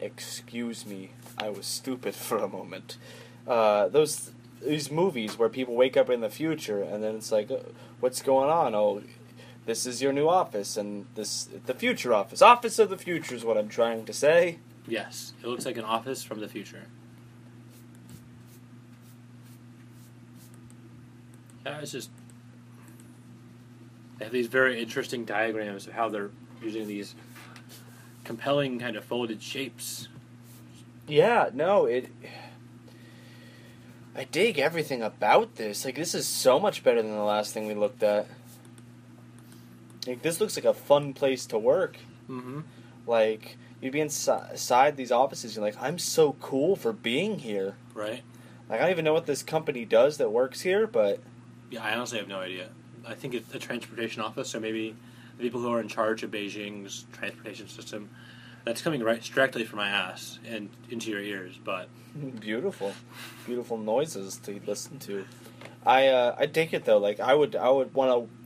Excuse 0.00 0.84
me. 0.84 1.10
I 1.38 1.48
was 1.50 1.66
stupid 1.66 2.14
for 2.26 2.38
a 2.38 2.48
moment. 2.48 2.98
Uh 3.46 3.88
those 3.88 4.32
these 4.60 4.90
movies 4.90 5.38
where 5.38 5.48
people 5.48 5.76
wake 5.76 5.96
up 5.96 6.10
in 6.10 6.20
the 6.20 6.30
future 6.30 6.82
and 6.82 7.02
then 7.02 7.14
it's 7.14 7.30
like 7.30 7.50
uh, 7.50 7.58
what's 8.00 8.22
going 8.22 8.50
on? 8.50 8.74
Oh, 8.74 9.02
this 9.66 9.86
is 9.86 10.02
your 10.02 10.12
new 10.12 10.28
office 10.28 10.76
and 10.76 11.06
this 11.14 11.48
the 11.66 11.74
future 11.74 12.12
office. 12.12 12.42
Office 12.42 12.78
of 12.78 12.90
the 12.90 12.98
future 12.98 13.34
is 13.34 13.44
what 13.44 13.56
I'm 13.56 13.68
trying 13.68 14.04
to 14.06 14.12
say. 14.12 14.58
Yes, 14.88 15.32
it 15.42 15.46
looks 15.46 15.66
like 15.66 15.76
an 15.76 15.84
office 15.84 16.22
from 16.22 16.40
the 16.40 16.48
future. 16.48 16.82
Yeah, 21.64 21.80
it's 21.80 21.92
just 21.92 22.10
they 24.18 24.24
have 24.24 24.32
these 24.32 24.46
very 24.46 24.80
interesting 24.80 25.24
diagrams 25.24 25.86
of 25.86 25.92
how 25.92 26.08
they're 26.08 26.30
using 26.62 26.86
these 26.86 27.14
compelling 28.24 28.78
kind 28.78 28.96
of 28.96 29.04
folded 29.04 29.42
shapes. 29.42 30.08
Yeah, 31.06 31.50
no, 31.52 31.86
it. 31.86 32.08
I 34.16 34.24
dig 34.24 34.58
everything 34.58 35.02
about 35.02 35.56
this. 35.56 35.84
Like, 35.84 35.96
this 35.96 36.14
is 36.14 36.26
so 36.26 36.58
much 36.58 36.82
better 36.82 37.02
than 37.02 37.12
the 37.12 37.22
last 37.22 37.52
thing 37.52 37.66
we 37.66 37.74
looked 37.74 38.02
at. 38.02 38.26
Like, 40.06 40.22
this 40.22 40.40
looks 40.40 40.56
like 40.56 40.64
a 40.64 40.72
fun 40.72 41.12
place 41.12 41.44
to 41.46 41.58
work. 41.58 41.98
Mm-hmm. 42.30 42.60
Like, 43.06 43.58
you'd 43.80 43.92
be 43.92 44.00
inside 44.00 44.96
these 44.96 45.12
offices, 45.12 45.56
you're 45.56 45.64
like, 45.64 45.80
I'm 45.80 45.98
so 45.98 46.32
cool 46.40 46.76
for 46.76 46.92
being 46.92 47.38
here. 47.38 47.76
Right? 47.94 48.22
Like, 48.68 48.80
I 48.80 48.84
don't 48.84 48.90
even 48.90 49.04
know 49.04 49.12
what 49.12 49.26
this 49.26 49.42
company 49.42 49.84
does 49.84 50.18
that 50.18 50.30
works 50.30 50.60
here, 50.62 50.86
but 50.86 51.20
Yeah, 51.70 51.84
I 51.84 51.94
honestly 51.94 52.18
have 52.18 52.28
no 52.28 52.40
idea. 52.40 52.68
I 53.06 53.14
think 53.14 53.34
it's 53.34 53.54
a 53.54 53.58
transportation 53.58 54.22
office, 54.22 54.50
so 54.50 54.58
maybe 54.58 54.96
the 55.36 55.42
people 55.44 55.60
who 55.60 55.72
are 55.72 55.80
in 55.80 55.88
charge 55.88 56.22
of 56.22 56.30
Beijing's 56.30 57.04
transportation 57.12 57.68
system. 57.68 58.10
That's 58.64 58.82
coming 58.82 59.02
right 59.04 59.22
directly 59.22 59.64
from 59.64 59.78
my 59.78 59.88
ass 59.88 60.40
and 60.44 60.70
into 60.90 61.10
your 61.10 61.20
ears, 61.20 61.56
but 61.62 61.88
beautiful, 62.40 62.94
beautiful 63.44 63.78
noises 63.78 64.38
to 64.38 64.60
listen 64.66 64.98
to. 65.00 65.24
I 65.84 66.08
uh, 66.08 66.34
I 66.36 66.46
take 66.46 66.72
it 66.74 66.84
though. 66.84 66.98
Like, 66.98 67.20
I 67.20 67.32
would 67.34 67.54
I 67.54 67.70
would 67.70 67.94
want 67.94 68.10
to. 68.10 68.45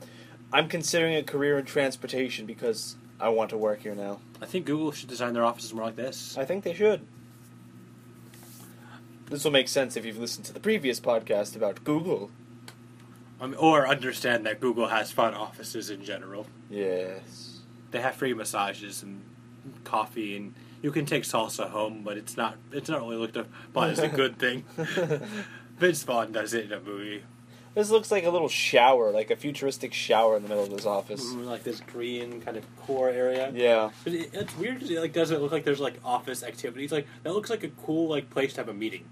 I'm 0.52 0.68
considering 0.68 1.14
a 1.14 1.22
career 1.22 1.58
in 1.58 1.64
transportation 1.64 2.46
because 2.46 2.96
I 3.20 3.28
want 3.28 3.50
to 3.50 3.56
work 3.56 3.82
here 3.82 3.94
now. 3.94 4.20
I 4.40 4.46
think 4.46 4.66
Google 4.66 4.92
should 4.92 5.08
design 5.08 5.32
their 5.34 5.44
offices 5.44 5.72
more 5.72 5.84
like 5.84 5.96
this. 5.96 6.36
I 6.36 6.44
think 6.44 6.64
they 6.64 6.74
should. 6.74 7.06
This 9.26 9.44
will 9.44 9.52
make 9.52 9.68
sense 9.68 9.96
if 9.96 10.04
you've 10.04 10.18
listened 10.18 10.46
to 10.46 10.52
the 10.52 10.58
previous 10.60 10.98
podcast 10.98 11.54
about 11.54 11.84
Google. 11.84 12.30
Um, 13.40 13.54
or 13.58 13.86
understand 13.86 14.44
that 14.46 14.60
Google 14.60 14.88
has 14.88 15.12
fun 15.12 15.34
offices 15.34 15.88
in 15.88 16.04
general. 16.04 16.46
Yes. 16.68 17.60
They 17.90 18.00
have 18.00 18.16
free 18.16 18.34
massages 18.34 19.02
and 19.02 19.22
coffee, 19.84 20.36
and 20.36 20.54
you 20.82 20.90
can 20.90 21.06
take 21.06 21.22
salsa 21.22 21.70
home, 21.70 22.02
but 22.04 22.18
it's 22.18 22.36
not 22.36 22.56
it's 22.72 22.88
not 22.90 23.00
really 23.00 23.16
looked 23.16 23.36
upon 23.36 23.90
as 23.90 23.98
a 23.98 24.08
good 24.08 24.38
thing. 24.38 24.64
Vince 25.78 26.02
Vaughn 26.02 26.32
does 26.32 26.52
it 26.52 26.66
in 26.66 26.72
a 26.72 26.80
movie, 26.80 27.22
This 27.74 27.88
looks 27.90 28.10
like 28.10 28.24
a 28.24 28.30
little 28.30 28.48
shower, 28.48 29.12
like 29.12 29.30
a 29.30 29.36
futuristic 29.36 29.92
shower 29.94 30.36
in 30.36 30.42
the 30.42 30.48
middle 30.48 30.64
of 30.64 30.70
this 30.70 30.86
office. 30.86 31.24
Mm, 31.24 31.46
like 31.46 31.62
this 31.62 31.80
green 31.80 32.40
kind 32.40 32.56
of 32.56 32.64
core 32.78 33.08
area. 33.10 33.52
Yeah. 33.54 33.90
But 34.02 34.12
it, 34.14 34.30
it's 34.32 34.56
weird 34.56 34.74
because 34.80 34.90
it 34.90 34.98
like 35.00 35.12
doesn't 35.12 35.40
look 35.40 35.52
like 35.52 35.64
there's 35.64 35.78
like 35.80 35.94
office 36.04 36.42
activities. 36.42 36.90
Like 36.90 37.06
that 37.22 37.32
looks 37.32 37.48
like 37.48 37.62
a 37.62 37.68
cool 37.68 38.08
like 38.08 38.28
place 38.30 38.54
to 38.54 38.60
have 38.62 38.68
a 38.68 38.74
meeting. 38.74 39.04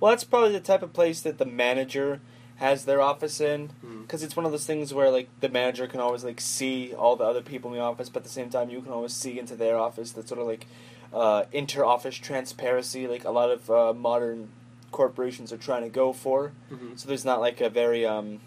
Well, 0.00 0.12
that's 0.12 0.24
probably 0.24 0.52
the 0.52 0.60
type 0.60 0.82
of 0.82 0.94
place 0.94 1.20
that 1.20 1.36
the 1.36 1.44
manager 1.44 2.20
has 2.56 2.84
their 2.86 3.00
office 3.02 3.40
in, 3.40 3.70
Mm. 3.84 4.02
because 4.02 4.22
it's 4.22 4.36
one 4.36 4.44
of 4.46 4.52
those 4.52 4.66
things 4.66 4.92
where 4.94 5.10
like 5.10 5.28
the 5.40 5.48
manager 5.50 5.86
can 5.86 6.00
always 6.00 6.24
like 6.24 6.40
see 6.40 6.94
all 6.94 7.16
the 7.16 7.24
other 7.24 7.42
people 7.42 7.70
in 7.70 7.76
the 7.78 7.82
office, 7.82 8.08
but 8.08 8.20
at 8.20 8.24
the 8.24 8.30
same 8.30 8.48
time 8.50 8.70
you 8.70 8.80
can 8.82 8.92
always 8.92 9.12
see 9.14 9.38
into 9.38 9.56
their 9.56 9.76
office. 9.78 10.12
That 10.12 10.26
sort 10.28 10.40
of 10.40 10.46
like 10.46 10.66
uh, 11.12 11.44
inter-office 11.52 12.16
transparency, 12.16 13.06
like 13.06 13.24
a 13.24 13.30
lot 13.30 13.50
of 13.50 13.70
uh, 13.70 13.92
modern 13.92 14.48
corporations 14.90 15.52
are 15.52 15.56
trying 15.56 15.82
to 15.82 15.88
go 15.88 16.12
for. 16.12 16.52
Mm-hmm. 16.72 16.96
So 16.96 17.08
there's 17.08 17.24
not 17.24 17.40
like 17.40 17.60
a 17.60 17.70
very 17.70 18.04
um, 18.06 18.40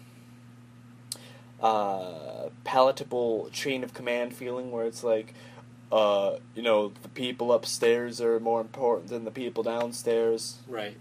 uh, 1.60 2.48
palatable 2.64 3.50
chain 3.52 3.84
of 3.84 3.94
command 3.94 4.34
feeling 4.34 4.70
where 4.70 4.86
it's 4.86 5.04
like, 5.04 5.34
uh, 5.90 6.36
you 6.54 6.62
know, 6.62 6.92
the 7.02 7.08
people 7.08 7.52
upstairs 7.52 8.20
are 8.20 8.40
more 8.40 8.60
important 8.60 9.08
than 9.08 9.24
the 9.24 9.30
people 9.30 9.62
downstairs. 9.62 10.58
Right. 10.68 10.96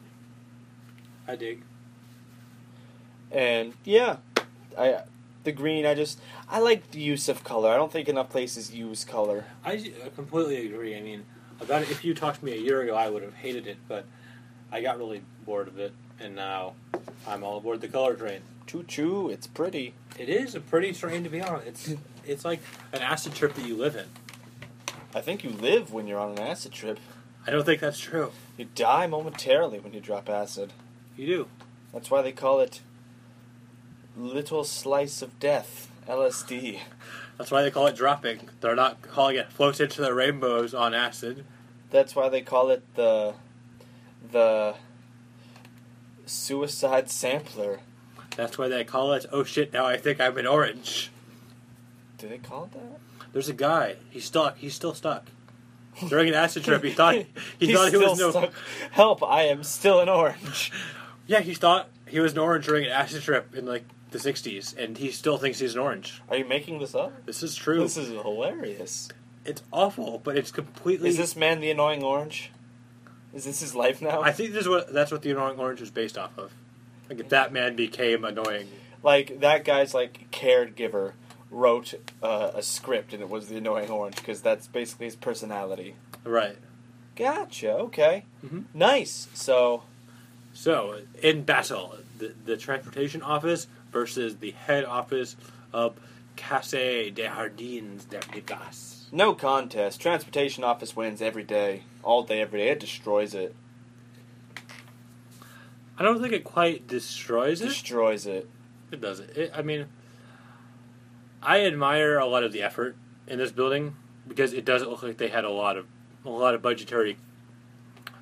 I 1.28 1.36
dig. 1.36 1.64
And 3.32 3.74
yeah, 3.84 4.18
I 4.78 5.02
the 5.44 5.52
green. 5.52 5.86
I 5.86 5.96
just 5.96 6.20
I 6.50 6.60
like 6.60 6.92
the 6.92 7.00
use 7.00 7.28
of 7.30 7.44
color. 7.44 7.72
I 7.72 7.76
don't 7.76 7.92
think 7.92 8.08
enough 8.08 8.30
places 8.30 8.74
use 8.74 9.04
color. 9.04 9.46
I 9.66 9.92
completely 10.16 10.68
agree. 10.68 10.96
I 10.96 11.02
mean, 11.02 11.26
about 11.60 11.82
it, 11.82 11.92
if 11.92 12.04
you 12.04 12.14
talked 12.14 12.40
to 12.40 12.46
me 12.46 12.54
a 12.54 12.62
year 12.62 12.82
ago, 12.82 12.96
I 12.96 13.10
would 13.10 13.24
have 13.24 13.34
hated 13.34 13.68
it, 13.68 13.78
but 13.88 14.06
I 14.74 14.82
got 14.82 14.98
really 14.98 15.22
bored 15.46 15.68
of 15.68 15.78
it, 15.78 15.94
and 16.20 16.36
now 16.36 16.74
I'm 17.28 17.44
all 17.44 17.58
aboard 17.58 17.80
the 17.80 17.88
color 17.88 18.16
train. 18.16 18.42
Choo 18.66 18.84
choo, 18.84 19.30
it's 19.30 19.46
pretty. 19.46 19.94
It 20.18 20.30
is 20.30 20.56
a 20.56 20.60
pretty 20.60 20.94
train 20.94 21.24
to 21.24 21.30
be 21.30 21.42
on. 21.42 21.62
It's 21.68 21.94
it's 22.26 22.44
like 22.44 22.60
an 22.92 23.04
acid 23.04 23.36
trip 23.36 23.54
that 23.54 23.68
you 23.68 23.76
live 23.78 23.96
in. 23.96 24.08
I 25.14 25.22
think 25.22 25.44
you 25.44 25.52
live 25.52 25.94
when 25.94 26.08
you're 26.08 26.20
on 26.20 26.32
an 26.32 26.40
acid 26.40 26.72
trip. 26.72 27.00
I 27.46 27.52
don't 27.52 27.64
think 27.64 27.82
that's 27.82 28.00
true. 28.00 28.32
You 28.58 28.66
die 28.74 29.06
momentarily 29.06 29.80
when 29.80 29.94
you 29.94 30.00
drop 30.00 30.28
acid. 30.28 30.74
You 31.16 31.28
do. 31.28 31.48
That's 31.94 32.10
why 32.10 32.24
they 32.24 32.32
call 32.32 32.60
it 32.60 32.82
little 34.18 34.64
slice 34.64 35.22
of 35.22 35.40
death, 35.40 35.88
LSD. 36.08 36.80
That's 37.38 37.52
why 37.52 37.62
they 37.62 37.70
call 37.70 37.86
it 37.86 37.96
dropping. 37.96 38.50
They're 38.60 38.76
not 38.76 39.04
calling 39.04 39.36
it 39.36 39.52
floats 39.52 39.80
into 39.80 40.02
the 40.02 40.16
rainbows 40.16 40.74
on 40.74 40.96
acid. 40.96 41.46
That's 41.92 42.16
why 42.16 42.30
they 42.30 42.42
call 42.42 42.72
it 42.72 42.84
the 42.96 43.36
the 44.32 44.76
suicide 46.26 47.10
sampler. 47.10 47.80
That's 48.36 48.58
why 48.58 48.68
they 48.68 48.84
call 48.84 49.14
it. 49.14 49.26
Oh 49.32 49.44
shit! 49.44 49.74
Now 49.74 49.86
I 49.86 49.98
think 49.98 50.20
I'm 50.20 50.38
in 50.38 50.48
orange. 50.48 51.12
Do 52.18 52.28
they 52.28 52.38
call 52.40 52.66
it 52.66 52.72
that? 52.74 53.00
There's 53.32 53.50
a 53.50 53.54
guy. 53.54 53.98
He's 54.10 54.26
stuck. 54.26 54.58
He's 54.58 54.74
still 54.74 54.94
stuck. 54.94 55.26
During 56.08 56.30
an 56.30 56.34
acid 56.34 56.64
trip, 56.64 56.84
he 56.84 56.92
thought 56.94 57.16
he 57.16 57.28
He's 57.60 57.76
thought 57.76 57.92
he 57.92 57.98
was 57.98 58.18
no. 58.20 58.32
stuck. 58.32 58.54
Help! 58.92 59.22
I 59.24 59.44
am 59.44 59.64
still 59.64 60.00
in 60.02 60.10
orange. 60.10 60.72
Yeah, 61.26 61.40
he 61.40 61.54
thought 61.54 61.88
he 62.06 62.20
was 62.20 62.34
an 62.34 62.40
orange 62.40 62.66
during 62.66 62.84
an 62.84 62.92
acid 62.92 63.22
trip 63.24 63.56
in 63.56 63.66
like 63.66 63.86
the 64.12 64.18
'60s, 64.18 64.78
and 64.78 64.98
he 64.98 65.10
still 65.10 65.38
thinks 65.38 65.58
he's 65.60 65.74
an 65.74 65.80
orange. 65.80 66.22
Are 66.30 66.36
you 66.36 66.44
making 66.44 66.80
this 66.80 66.94
up? 66.94 67.26
This 67.26 67.42
is 67.42 67.56
true. 67.56 67.80
This 67.80 67.96
is 67.96 68.10
hilarious. 68.10 69.08
it's 69.46 69.64
awful, 69.72 70.20
but 70.22 70.36
it's 70.38 70.52
completely. 70.52 71.08
Is 71.08 71.16
this 71.16 71.38
man 71.38 71.62
the 71.62 71.72
annoying 71.72 72.04
orange? 72.04 72.52
Is 73.34 73.46
this 73.46 73.60
his 73.62 73.74
life 73.76 74.02
now? 74.02 74.22
I 74.22 74.32
think 74.32 74.52
this 74.54 74.62
is 74.64 74.70
what 74.70 74.94
that's 74.94 75.12
what 75.12 75.22
the 75.22 75.32
annoying 75.32 75.60
orange 75.60 75.80
was 75.82 75.92
based 75.92 76.18
off 76.18 76.38
of. 76.38 76.52
Like 77.10 77.20
if 77.20 77.30
that 77.30 77.52
man 77.52 77.76
became 77.76 78.24
annoying. 78.24 78.68
like 79.04 79.40
that 79.42 79.66
guy's 79.66 79.94
like 79.94 80.30
caregiver 80.32 81.14
wrote 81.52 81.94
uh, 82.24 82.52
a 82.56 82.64
script 82.64 83.14
and 83.14 83.22
it 83.22 83.30
was 83.30 83.48
the 83.50 83.58
annoying 83.58 83.90
orange 83.90 84.16
because 84.16 84.42
that's 84.42 84.68
basically 84.68 85.06
his 85.08 85.16
personality. 85.16 85.96
Right. 86.24 86.58
Gotcha. 87.16 87.72
Okay. 87.74 88.26
Mhm. 88.46 88.64
Nice. 88.74 89.28
So 89.34 89.84
So 90.54 91.00
in 91.22 91.44
battle, 91.44 91.98
the, 92.18 92.34
the 92.46 92.58
transportation 92.58 93.22
office 93.22 93.68
versus 93.92 94.38
the 94.38 94.52
head 94.52 94.86
office 94.86 95.36
of 95.72 95.96
Casse 96.36 96.72
des 97.14 97.28
Jardins 97.28 98.06
de 98.10 98.20
Vigas. 98.20 99.06
no 99.12 99.34
contest. 99.36 100.00
Transportation 100.02 100.64
office 100.64 100.96
wins 100.96 101.22
every 101.22 101.44
day, 101.44 101.84
all 102.04 102.24
day, 102.24 102.42
every 102.42 102.60
day. 102.60 102.70
It 102.70 102.80
destroys 102.80 103.34
it. 103.34 103.56
I 105.98 106.04
don't 106.04 106.22
think 106.22 106.34
it 106.34 106.44
quite 106.44 106.88
destroys 106.88 107.62
it. 107.62 107.68
Destroys 107.68 108.26
it. 108.26 108.50
It 108.92 109.02
does 109.02 109.20
it. 109.20 109.38
it. 109.38 109.52
I 109.56 109.62
mean, 109.62 109.88
I 111.42 111.62
admire 111.62 112.18
a 112.18 112.26
lot 112.26 112.44
of 112.44 112.52
the 112.52 112.62
effort 112.62 112.96
in 113.28 113.38
this 113.38 113.52
building 113.52 113.96
because 114.28 114.54
it 114.54 114.66
doesn't 114.66 114.90
look 114.90 115.04
like 115.04 115.18
they 115.18 115.28
had 115.28 115.46
a 115.46 115.50
lot 115.50 115.78
of 115.78 115.86
a 116.26 116.30
lot 116.30 116.56
of 116.56 116.62
budgetary 116.62 117.18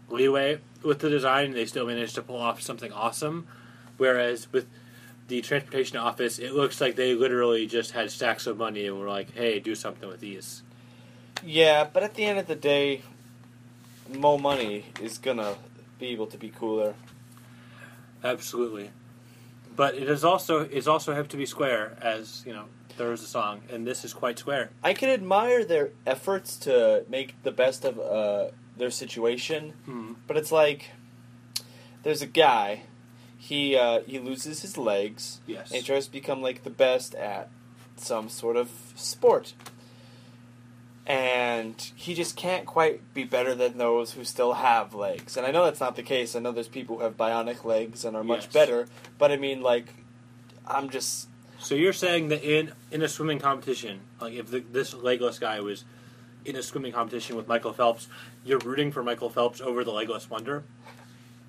leeway 0.10 0.60
with 0.84 1.00
the 1.00 1.10
design. 1.10 1.52
They 1.52 1.66
still 1.66 1.86
managed 1.86 2.16
to 2.16 2.22
pull 2.22 2.38
off 2.38 2.62
something 2.62 2.92
awesome. 2.92 3.48
Whereas 3.98 4.52
with 4.52 4.68
the 5.28 5.42
transportation 5.42 5.98
office, 5.98 6.40
it 6.40 6.54
looks 6.54 6.82
like 6.82 6.96
they 6.96 7.14
literally 7.14 7.68
just 7.68 7.92
had 7.92 8.12
stacks 8.12 8.48
of 8.48 8.58
money 8.58 8.88
and 8.88 9.00
were 9.00 9.08
like, 9.08 9.34
"Hey, 9.34 9.60
do 9.60 9.76
something 9.76 10.10
with 10.10 10.20
these." 10.20 10.64
Yeah, 11.44 11.88
but 11.92 12.04
at 12.04 12.16
the 12.16 12.26
end 12.26 12.40
of 12.40 12.48
the 12.48 12.56
day, 12.56 13.04
more 14.10 14.40
money 14.40 14.86
is 15.02 15.18
gonna 15.18 15.56
be 16.00 16.08
able 16.10 16.28
to 16.28 16.38
be 16.38 16.50
cooler. 16.50 16.96
Absolutely. 18.24 18.92
But 19.76 19.96
it 19.96 20.10
is 20.10 20.24
also 20.24 20.66
is 20.66 20.88
also 20.88 21.14
have 21.14 21.28
to 21.30 21.38
be 21.38 21.46
square, 21.46 21.98
as 22.02 22.44
you 22.46 22.54
know. 22.54 22.66
There 22.98 23.14
is 23.14 23.24
a 23.24 23.28
song, 23.28 23.62
and 23.72 23.88
this 23.88 24.04
is 24.04 24.14
quite 24.14 24.38
square. 24.38 24.70
I 24.84 24.94
can 24.94 25.10
admire 25.10 25.64
their 25.64 25.92
efforts 26.06 26.58
to 26.58 27.06
make 27.10 27.42
the 27.44 27.52
best 27.52 27.86
of 27.86 27.98
uh, 27.98 28.52
their 28.78 28.92
situation, 28.92 29.74
Hmm. 29.86 30.14
but 30.28 30.36
it's 30.38 30.52
like 30.52 30.90
there's 32.04 32.22
a 32.22 32.28
guy. 32.28 32.84
He 33.38 33.76
uh, 33.78 34.02
he 34.02 34.20
loses 34.20 34.62
his 34.62 34.78
legs. 34.78 35.40
Yes. 35.48 35.72
And 35.72 35.78
he 35.78 35.82
tries 35.82 36.06
to 36.08 36.12
become 36.12 36.42
like 36.42 36.64
the 36.64 36.70
best 36.70 37.16
at 37.16 37.50
some 37.96 38.28
sort 38.30 38.58
of 38.58 38.70
sport. 38.96 39.54
And 41.08 41.76
he 41.96 42.14
just 42.14 42.36
can't 42.36 42.66
quite 42.66 43.14
be 43.14 43.24
better 43.24 43.56
than 43.56 43.78
those 43.78 44.14
who 44.14 44.24
still 44.24 44.54
have 44.54 44.94
legs. 44.94 45.36
And 45.36 45.46
I 45.48 45.52
know 45.52 45.66
that's 45.66 45.80
not 45.80 45.96
the 45.96 46.04
case. 46.04 46.36
I 46.36 46.40
know 46.40 46.52
there's 46.52 46.68
people 46.68 46.98
who 46.98 47.04
have 47.04 47.18
bionic 47.18 47.66
legs 47.66 48.06
and 48.06 48.16
are 48.16 48.24
much 48.24 48.44
Yes. 48.46 48.54
better. 48.54 48.88
But 49.18 49.32
I 49.32 49.38
mean, 49.38 49.62
like, 49.62 49.88
I'm 50.68 50.90
just. 50.90 51.28
So 51.60 51.76
you're 51.76 51.94
saying 51.94 52.30
that 52.30 52.44
in 52.44 52.72
in 52.92 53.02
a 53.02 53.08
swimming 53.08 53.40
competition, 53.40 54.02
like 54.20 54.34
if 54.34 54.50
the, 54.52 54.60
this 54.60 54.94
legless 54.94 55.40
guy 55.40 55.60
was 55.60 55.84
in 56.46 56.56
a 56.56 56.64
swimming 56.64 56.92
competition 56.94 57.36
with 57.36 57.48
Michael 57.48 57.74
Phelps, 57.74 58.08
you're 58.46 58.60
rooting 58.60 58.92
for 58.92 59.04
Michael 59.04 59.30
Phelps 59.30 59.60
over 59.62 59.84
the 59.84 59.92
legless 59.92 60.30
wonder? 60.30 60.64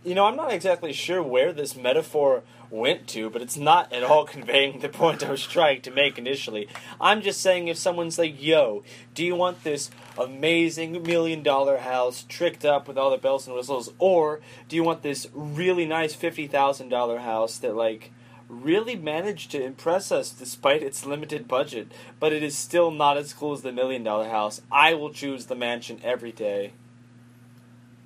You 0.05 0.15
know, 0.15 0.25
I'm 0.27 0.37
not 0.37 0.53
exactly 0.53 0.93
sure 0.93 1.23
where 1.23 1.53
this 1.53 1.77
metaphor 1.77 2.43
went 2.73 3.07
to, 3.09 3.31
but 3.31 3.43
it's 3.43 3.57
not 3.57 3.93
at 3.93 4.03
all 4.03 4.25
conveying 4.27 4.81
the 4.81 4.89
point 4.89 5.23
I 5.23 5.31
was 5.31 5.47
trying 5.47 5.83
to 5.83 5.91
make 5.91 6.19
initially. 6.19 6.69
I'm 7.01 7.23
just 7.23 7.41
saying 7.41 7.69
if 7.69 7.77
someone's 7.77 8.19
like, 8.19 8.43
yo, 8.43 8.83
do 9.15 9.25
you 9.25 9.37
want 9.37 9.63
this 9.63 9.91
amazing 10.19 11.03
million 11.03 11.43
dollar 11.43 11.79
house 11.79 12.25
tricked 12.29 12.65
up 12.65 12.89
with 12.89 12.99
all 12.99 13.11
the 13.11 13.19
bells 13.19 13.47
and 13.47 13.55
whistles, 13.55 13.93
or 13.99 14.41
do 14.69 14.77
you 14.77 14.83
want 14.83 15.03
this 15.03 15.29
really 15.33 15.87
nice 15.87 16.17
$50,000 16.17 17.21
house 17.21 17.59
that, 17.59 17.77
like, 17.77 18.11
really 18.49 18.97
managed 18.97 19.51
to 19.53 19.63
impress 19.63 20.11
us 20.11 20.31
despite 20.31 20.83
its 20.83 21.07
limited 21.07 21.47
budget, 21.47 21.91
but 22.19 22.33
it 22.33 22.43
is 22.43 22.59
still 22.59 22.91
not 22.91 23.17
as 23.17 23.33
cool 23.33 23.53
as 23.53 23.63
the 23.63 23.73
million 23.73 24.03
dollar 24.03 24.29
house? 24.29 24.61
I 24.71 24.95
will 24.95 25.13
choose 25.13 25.47
the 25.47 25.55
mansion 25.55 26.01
every 26.03 26.33
day. 26.33 26.73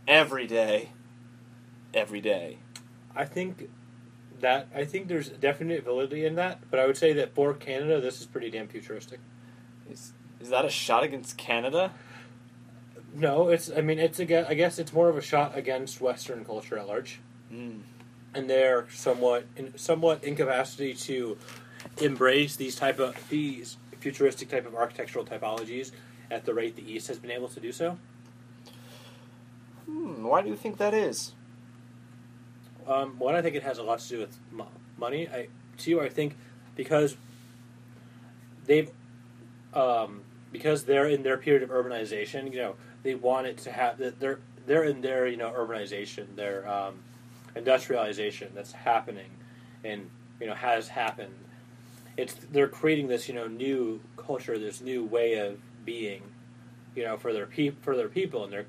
Every 0.07 0.47
day 0.47 0.91
every 1.97 2.21
day. 2.21 2.59
I 3.15 3.25
think 3.25 3.69
that 4.40 4.69
I 4.75 4.85
think 4.85 5.09
there's 5.09 5.28
definite 5.28 5.85
validity 5.85 6.26
in 6.26 6.35
that, 6.37 6.61
but 6.71 6.78
I 6.78 6.87
would 6.87 6.97
say 6.97 7.12
that 7.14 7.35
for 7.35 7.55
Canada, 7.55 8.00
this 8.00 8.21
is 8.21 8.26
pretty 8.26 8.50
damn 8.50 8.69
futuristic. 8.69 9.21
Is, 9.90 10.12
is 10.40 10.50
that 10.50 10.64
a 10.64 10.71
shot 10.71 11.05
against 11.05 11.37
Canada? 11.38 11.93
No, 13.14 13.49
it's 13.49 13.71
I 13.75 13.81
mean 13.81 13.99
it's 13.99 14.21
a, 14.21 14.49
I 14.49 14.55
guess 14.55 14.78
it's 14.78 14.93
more 14.93 15.09
of 15.09 15.16
a 15.16 15.23
shot 15.23 15.57
against 15.57 16.00
Western 16.00 16.45
culture 16.45 16.78
at 16.78 16.87
large. 16.87 17.21
Mm. 17.52 17.83
and 18.35 18.50
their 18.50 18.87
somewhat 18.90 19.47
in, 19.57 19.78
somewhat 19.78 20.25
incapacity 20.25 20.95
to 20.95 21.38
embrace 22.02 22.57
these 22.57 22.75
type 22.75 22.99
of 22.99 23.16
these 23.28 23.76
futuristic 24.00 24.49
type 24.49 24.66
of 24.66 24.75
architectural 24.75 25.25
typologies 25.25 25.93
at 26.31 26.45
the 26.45 26.52
rate 26.52 26.75
the 26.76 26.93
East 26.93 27.09
has 27.09 27.19
been 27.19 27.31
able 27.31 27.49
to 27.49 27.61
do 27.61 27.71
so. 27.71 27.99
Hmm, 29.87 30.25
why 30.25 30.43
do 30.43 30.49
you 30.49 30.57
think 30.57 30.78
that 30.78 30.93
is? 30.93 31.33
Um, 32.87 33.19
one, 33.19 33.35
I 33.35 33.43
think 33.43 33.57
it 33.57 33.62
has 33.62 33.78
a 33.78 33.83
lot 33.83 33.99
to 34.00 34.09
do 34.09 34.19
with 34.21 34.37
mo- 34.52 34.69
money. 34.97 35.28
I 35.28 35.49
too. 35.76 36.00
I 36.00 36.09
think 36.09 36.37
because 36.76 37.16
they've 38.66 38.90
um, 39.75 40.23
because 40.52 40.85
they're 40.85 41.09
in 41.09 41.23
their 41.23 41.37
period 41.37 41.62
of 41.62 41.71
urbanization. 41.71 42.52
You 42.52 42.59
know, 42.59 42.75
they 43.02 43.14
want 43.14 43.47
it 43.47 43.59
to 43.59 43.73
have 43.73 43.99
they're 43.99 44.38
they're 44.66 44.85
in 44.85 45.00
their 45.00 45.26
you 45.26 45.37
know 45.37 45.50
urbanization, 45.50 46.35
their 46.37 46.69
um, 46.69 46.99
industrialization 47.55 48.52
that's 48.55 48.73
happening, 48.73 49.31
and 49.85 50.09
you 50.40 50.47
know 50.47 50.55
has 50.55 50.88
happened. 50.88 51.35
It's 52.16 52.35
they're 52.35 52.69
creating 52.69 53.09
this 53.09 53.28
you 53.28 53.35
know 53.35 53.47
new 53.47 54.00
culture, 54.16 54.59
this 54.59 54.81
new 54.81 55.05
way 55.05 55.35
of 55.35 55.59
being, 55.85 56.23
you 56.95 57.05
know, 57.05 57.16
for 57.16 57.33
their 57.33 57.47
pe- 57.47 57.71
for 57.83 57.97
their 57.97 58.09
people, 58.09 58.45
and 58.45 58.52
they're 58.52 58.66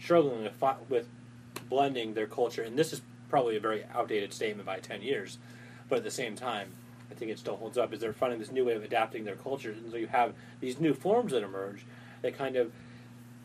struggling 0.00 0.48
fi- 0.50 0.76
with 0.88 1.08
blending 1.68 2.14
their 2.14 2.26
culture. 2.26 2.62
And 2.62 2.78
this 2.78 2.92
is 2.92 3.02
probably 3.32 3.56
a 3.56 3.60
very 3.60 3.82
outdated 3.94 4.30
statement 4.30 4.66
by 4.66 4.78
ten 4.78 5.00
years, 5.00 5.38
but 5.88 5.96
at 5.96 6.04
the 6.04 6.10
same 6.10 6.36
time, 6.36 6.68
I 7.10 7.14
think 7.14 7.30
it 7.30 7.38
still 7.38 7.56
holds 7.56 7.78
up. 7.78 7.94
Is 7.94 8.00
they're 8.00 8.12
finding 8.12 8.38
this 8.38 8.52
new 8.52 8.66
way 8.66 8.74
of 8.74 8.84
adapting 8.84 9.24
their 9.24 9.36
culture, 9.36 9.70
and 9.70 9.90
so 9.90 9.96
you 9.96 10.06
have 10.08 10.34
these 10.60 10.78
new 10.78 10.92
forms 10.92 11.32
that 11.32 11.42
emerge 11.42 11.86
that 12.20 12.36
kind 12.36 12.56
of 12.56 12.70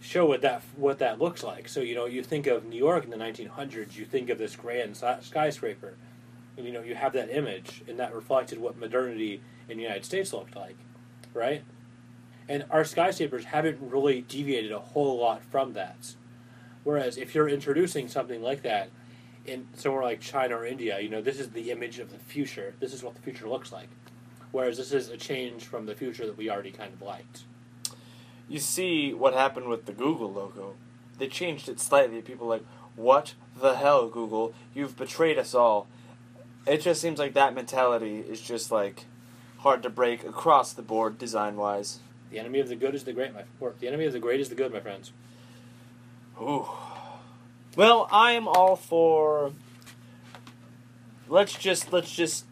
show 0.02 0.26
what 0.26 0.42
that 0.42 0.62
what 0.76 1.00
that 1.00 1.20
looks 1.20 1.42
like. 1.42 1.70
So 1.70 1.80
you 1.80 1.96
know, 1.96 2.06
you 2.06 2.22
think 2.22 2.48
of 2.48 2.66
New 2.66 2.78
York 2.78 3.06
in 3.06 3.10
the 3.10 3.16
1900s, 3.16 3.96
you 3.96 4.04
think 4.04 4.30
of 4.30 4.38
this 4.38 4.58
grand 4.58 4.98
skyscraper, 4.98 5.96
and 6.58 6.66
you 6.66 6.74
know, 6.74 6.82
you 6.82 6.94
have 6.94 7.14
that 7.14 7.30
image, 7.30 7.82
and 7.88 7.98
that 7.98 8.14
reflected 8.14 8.60
what 8.60 8.78
modernity 8.78 9.42
in 9.70 9.78
the 9.78 9.84
United 9.84 10.04
States 10.04 10.34
looked 10.34 10.58
like, 10.58 10.76
right? 11.34 11.64
And 12.50 12.66
our 12.70 12.84
skyscrapers 12.84 13.46
haven't 13.46 13.78
really 13.80 14.20
deviated 14.22 14.74
a 14.74 14.80
whole 14.80 15.18
lot 15.18 15.44
from 15.46 15.74
that. 15.74 16.16
Whereas 16.84 17.18
if 17.18 17.34
you're 17.34 17.48
introducing 17.48 18.10
something 18.10 18.42
like 18.42 18.64
that 18.64 18.90
in 19.48 19.68
somewhere 19.76 20.04
like 20.04 20.20
China 20.20 20.58
or 20.58 20.66
India, 20.66 21.00
you 21.00 21.10
know, 21.10 21.22
this 21.22 21.40
is 21.40 21.50
the 21.50 21.72
image 21.72 22.00
of 22.00 22.12
the 22.12 22.20
future. 22.20 22.74
This 22.80 22.94
is 22.94 23.02
what 23.02 23.16
the 23.16 23.22
future 23.22 23.48
looks 23.48 23.72
like. 23.72 23.88
Whereas 24.52 24.78
this 24.78 24.92
is 24.92 25.10
a 25.10 25.18
change 25.18 25.64
from 25.64 25.86
the 25.86 25.96
future 25.96 26.26
that 26.26 26.38
we 26.38 26.50
already 26.50 26.72
kind 26.72 26.94
of 26.94 27.02
liked. 27.02 27.44
You 28.50 28.60
see 28.60 29.14
what 29.14 29.34
happened 29.34 29.68
with 29.68 29.86
the 29.86 29.92
Google 29.94 30.32
logo. 30.32 30.76
They 31.18 31.28
changed 31.28 31.68
it 31.68 31.80
slightly. 31.80 32.22
People 32.22 32.48
like, 32.48 32.64
what 32.96 33.34
the 33.60 33.76
hell, 33.76 34.08
Google? 34.08 34.54
You've 34.74 34.98
betrayed 34.98 35.38
us 35.38 35.54
all. 35.54 35.88
It 36.66 36.82
just 36.82 37.02
seems 37.02 37.20
like 37.20 37.34
that 37.34 37.54
mentality 37.54 38.20
is 38.20 38.42
just 38.42 38.72
like 38.72 39.06
hard 39.60 39.84
to 39.84 39.90
break 39.90 40.24
across 40.24 40.74
the 40.74 40.82
board 40.82 41.18
design 41.18 41.56
wise. 41.56 42.00
The 42.30 42.40
enemy 42.40 42.60
of 42.60 42.68
the 42.68 42.76
good 42.76 42.94
is 42.94 43.06
the 43.06 43.14
great, 43.14 43.34
my 43.34 43.44
or 43.60 43.74
the 43.80 43.88
enemy 43.88 44.06
of 44.06 44.14
the 44.14 44.20
great 44.20 44.40
is 44.40 44.50
the 44.50 44.56
good, 44.56 44.74
my 44.74 44.82
friends. 44.82 45.12
Ooh. 46.42 46.68
Well, 47.78 48.10
I 48.12 48.32
am 48.32 48.48
all 48.48 48.76
for. 48.76 49.54
Let's 51.30 51.54
just 51.54 51.94
let's 51.94 52.14
just 52.14 52.46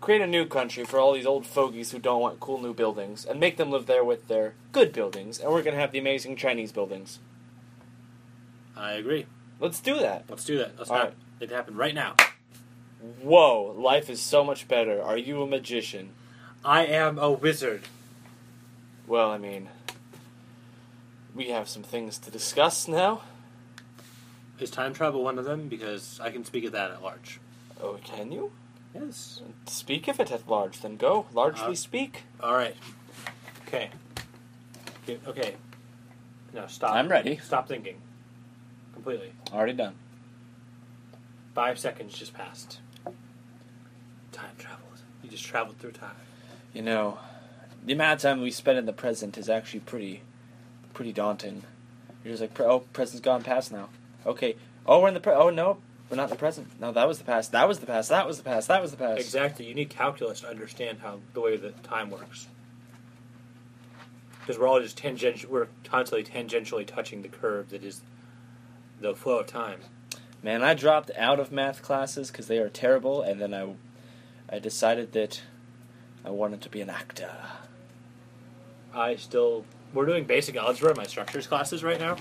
create 0.00 0.20
a 0.20 0.26
new 0.26 0.46
country 0.46 0.84
for 0.84 1.00
all 1.00 1.14
these 1.14 1.26
old 1.26 1.44
fogies 1.44 1.90
who 1.90 1.98
don't 1.98 2.20
want 2.20 2.38
cool 2.38 2.62
new 2.62 2.72
buildings, 2.72 3.24
and 3.24 3.40
make 3.40 3.56
them 3.56 3.72
live 3.72 3.86
there 3.86 4.04
with 4.04 4.28
their 4.28 4.54
good 4.70 4.92
buildings, 4.92 5.40
and 5.40 5.50
we're 5.50 5.64
gonna 5.64 5.78
have 5.78 5.90
the 5.90 5.98
amazing 5.98 6.36
Chinese 6.36 6.70
buildings. 6.70 7.18
I 8.76 8.92
agree. 8.92 9.26
Let's 9.58 9.80
do 9.80 9.98
that. 9.98 10.26
Let's 10.28 10.44
do 10.44 10.58
that. 10.58 10.78
Let's 10.78 10.90
All 10.90 10.98
not. 10.98 11.04
right. 11.06 11.14
It 11.40 11.50
happen 11.50 11.74
right 11.74 11.94
now. 11.94 12.14
Whoa, 13.20 13.74
life 13.76 14.08
is 14.08 14.20
so 14.20 14.44
much 14.44 14.68
better. 14.68 15.02
Are 15.02 15.18
you 15.18 15.42
a 15.42 15.46
magician? 15.48 16.10
I 16.64 16.86
am 16.86 17.18
a 17.18 17.32
wizard. 17.32 17.82
Well, 19.08 19.28
I 19.28 19.38
mean, 19.38 19.70
we 21.34 21.48
have 21.48 21.68
some 21.68 21.82
things 21.82 22.16
to 22.18 22.30
discuss 22.30 22.86
now. 22.86 23.22
Is 24.60 24.70
time 24.70 24.92
travel 24.92 25.22
one 25.22 25.38
of 25.38 25.44
them? 25.44 25.68
Because 25.68 26.18
I 26.22 26.30
can 26.30 26.44
speak 26.44 26.64
of 26.64 26.72
that 26.72 26.90
at 26.90 27.02
large. 27.02 27.40
Oh, 27.80 27.98
can 28.04 28.32
you? 28.32 28.50
Yes. 28.94 29.40
Speak 29.66 30.08
of 30.08 30.18
it 30.18 30.32
at 30.32 30.48
large, 30.48 30.80
then 30.80 30.96
go. 30.96 31.26
Largely 31.32 31.72
Uh, 31.72 31.74
speak. 31.74 32.24
All 32.40 32.54
right. 32.54 32.74
Okay. 33.66 33.90
Okay. 35.04 35.18
Okay. 35.26 35.54
No, 36.52 36.66
stop. 36.66 36.94
I'm 36.94 37.08
ready. 37.08 37.36
Stop 37.38 37.68
thinking. 37.68 38.00
Completely. 38.94 39.32
Already 39.52 39.74
done. 39.74 39.94
Five 41.54 41.78
seconds 41.78 42.16
just 42.18 42.34
passed. 42.34 42.80
Time 44.32 44.50
traveled. 44.58 45.02
You 45.22 45.30
just 45.30 45.44
traveled 45.44 45.78
through 45.78 45.92
time. 45.92 46.16
You 46.72 46.82
know, 46.82 47.18
the 47.84 47.92
amount 47.92 48.14
of 48.16 48.22
time 48.22 48.40
we 48.40 48.50
spend 48.50 48.78
in 48.78 48.86
the 48.86 48.92
present 48.92 49.38
is 49.38 49.48
actually 49.48 49.80
pretty, 49.80 50.22
pretty 50.94 51.12
daunting. 51.12 51.62
You're 52.24 52.32
just 52.32 52.40
like, 52.40 52.54
pre- 52.54 52.66
oh, 52.66 52.80
present's 52.92 53.20
gone 53.20 53.42
past 53.42 53.70
now. 53.70 53.88
Okay. 54.26 54.56
Oh, 54.86 55.00
we're 55.00 55.08
in 55.08 55.14
the 55.14 55.20
pre. 55.20 55.32
Oh 55.32 55.50
no, 55.50 55.78
we're 56.10 56.16
not 56.16 56.24
in 56.24 56.30
the 56.30 56.36
present. 56.36 56.68
No, 56.80 56.92
that 56.92 57.06
was 57.06 57.18
the 57.18 57.24
past. 57.24 57.52
That 57.52 57.68
was 57.68 57.78
the 57.80 57.86
past. 57.86 58.08
That 58.08 58.26
was 58.26 58.38
the 58.38 58.44
past. 58.44 58.68
That 58.68 58.82
was 58.82 58.90
the 58.90 58.96
past. 58.96 59.20
Exactly. 59.20 59.66
You 59.66 59.74
need 59.74 59.90
calculus 59.90 60.40
to 60.40 60.48
understand 60.48 60.98
how 61.00 61.20
the 61.34 61.40
way 61.40 61.56
that 61.56 61.82
time 61.84 62.10
works. 62.10 62.48
Because 64.40 64.58
we're 64.58 64.68
all 64.68 64.80
just 64.80 64.96
tangent. 64.96 65.48
We're 65.50 65.68
constantly 65.84 66.24
tangentially 66.24 66.86
touching 66.86 67.22
the 67.22 67.28
curve 67.28 67.70
that 67.70 67.84
is 67.84 68.00
the 69.00 69.14
flow 69.14 69.40
of 69.40 69.46
time. 69.46 69.80
Man, 70.42 70.62
I 70.62 70.74
dropped 70.74 71.10
out 71.16 71.40
of 71.40 71.52
math 71.52 71.82
classes 71.82 72.30
because 72.30 72.46
they 72.46 72.58
are 72.58 72.68
terrible, 72.68 73.22
and 73.22 73.40
then 73.40 73.52
I, 73.52 73.74
I 74.48 74.58
decided 74.58 75.12
that 75.12 75.42
I 76.24 76.30
wanted 76.30 76.60
to 76.62 76.68
be 76.68 76.80
an 76.80 76.90
actor. 76.90 77.34
I 78.94 79.16
still 79.16 79.64
we're 79.92 80.06
doing 80.06 80.24
basic 80.24 80.56
algebra 80.56 80.90
in 80.90 80.96
my 80.96 81.04
structures 81.04 81.46
classes 81.46 81.82
right 81.82 81.98
now, 81.98 82.16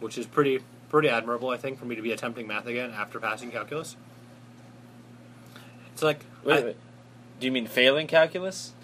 which 0.00 0.18
is 0.18 0.26
pretty 0.26 0.60
pretty 0.94 1.08
admirable. 1.08 1.50
I 1.50 1.56
think 1.56 1.76
for 1.76 1.86
me 1.86 1.96
to 1.96 2.02
be 2.02 2.12
attempting 2.12 2.46
math 2.46 2.66
again 2.66 2.92
after 2.92 3.18
passing 3.18 3.50
calculus. 3.50 3.96
It's 5.92 6.04
like 6.04 6.20
Wait, 6.44 6.58
I, 6.62 6.64
wait. 6.66 6.76
Do 7.40 7.46
you 7.46 7.50
mean 7.50 7.66
failing 7.66 8.06
calculus? 8.06 8.74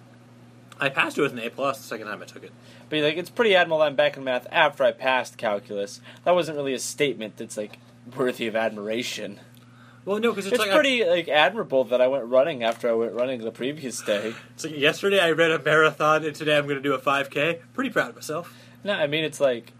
I 0.80 0.88
passed 0.88 1.16
it 1.16 1.20
with 1.22 1.30
an 1.32 1.38
A 1.38 1.50
plus 1.50 1.78
the 1.78 1.84
second 1.84 2.08
time 2.08 2.20
I 2.20 2.24
took 2.24 2.42
it. 2.42 2.50
But 2.88 2.98
like, 3.02 3.16
it's 3.16 3.30
pretty 3.30 3.54
admirable 3.54 3.82
I'm 3.82 3.94
back 3.94 4.16
in 4.16 4.24
math 4.24 4.48
after 4.50 4.82
I 4.82 4.90
passed 4.90 5.36
calculus. 5.36 6.00
That 6.24 6.34
wasn't 6.34 6.56
really 6.56 6.74
a 6.74 6.80
statement 6.80 7.36
that's 7.36 7.56
like 7.56 7.78
worthy 8.16 8.48
of 8.48 8.56
admiration. 8.56 9.38
Well, 10.04 10.18
no, 10.18 10.32
because 10.32 10.46
it's, 10.46 10.54
It's, 10.54 10.58
like 10.58 10.72
I- 10.72 10.74
pretty 10.74 11.04
like 11.04 11.28
admirable 11.28 11.84
that 11.84 12.00
I 12.00 12.08
went 12.08 12.24
running 12.24 12.64
after 12.64 12.88
I 12.88 12.92
went 12.94 13.12
running 13.12 13.44
the 13.44 13.52
previous 13.52 14.02
day. 14.02 14.34
it's 14.52 14.64
like 14.64 14.76
yesterday 14.76 15.20
I 15.20 15.30
ran 15.30 15.52
a 15.52 15.62
marathon 15.62 16.24
and 16.24 16.34
today 16.34 16.56
I'm 16.58 16.64
going 16.64 16.74
to 16.74 16.82
do 16.82 16.94
a 16.94 16.98
five 16.98 17.30
k. 17.30 17.60
Pretty 17.72 17.90
proud 17.90 18.08
of 18.08 18.14
myself. 18.16 18.52
No, 18.82 18.94
I 18.94 19.06
mean 19.06 19.22
it's 19.22 19.38
like, 19.38 19.74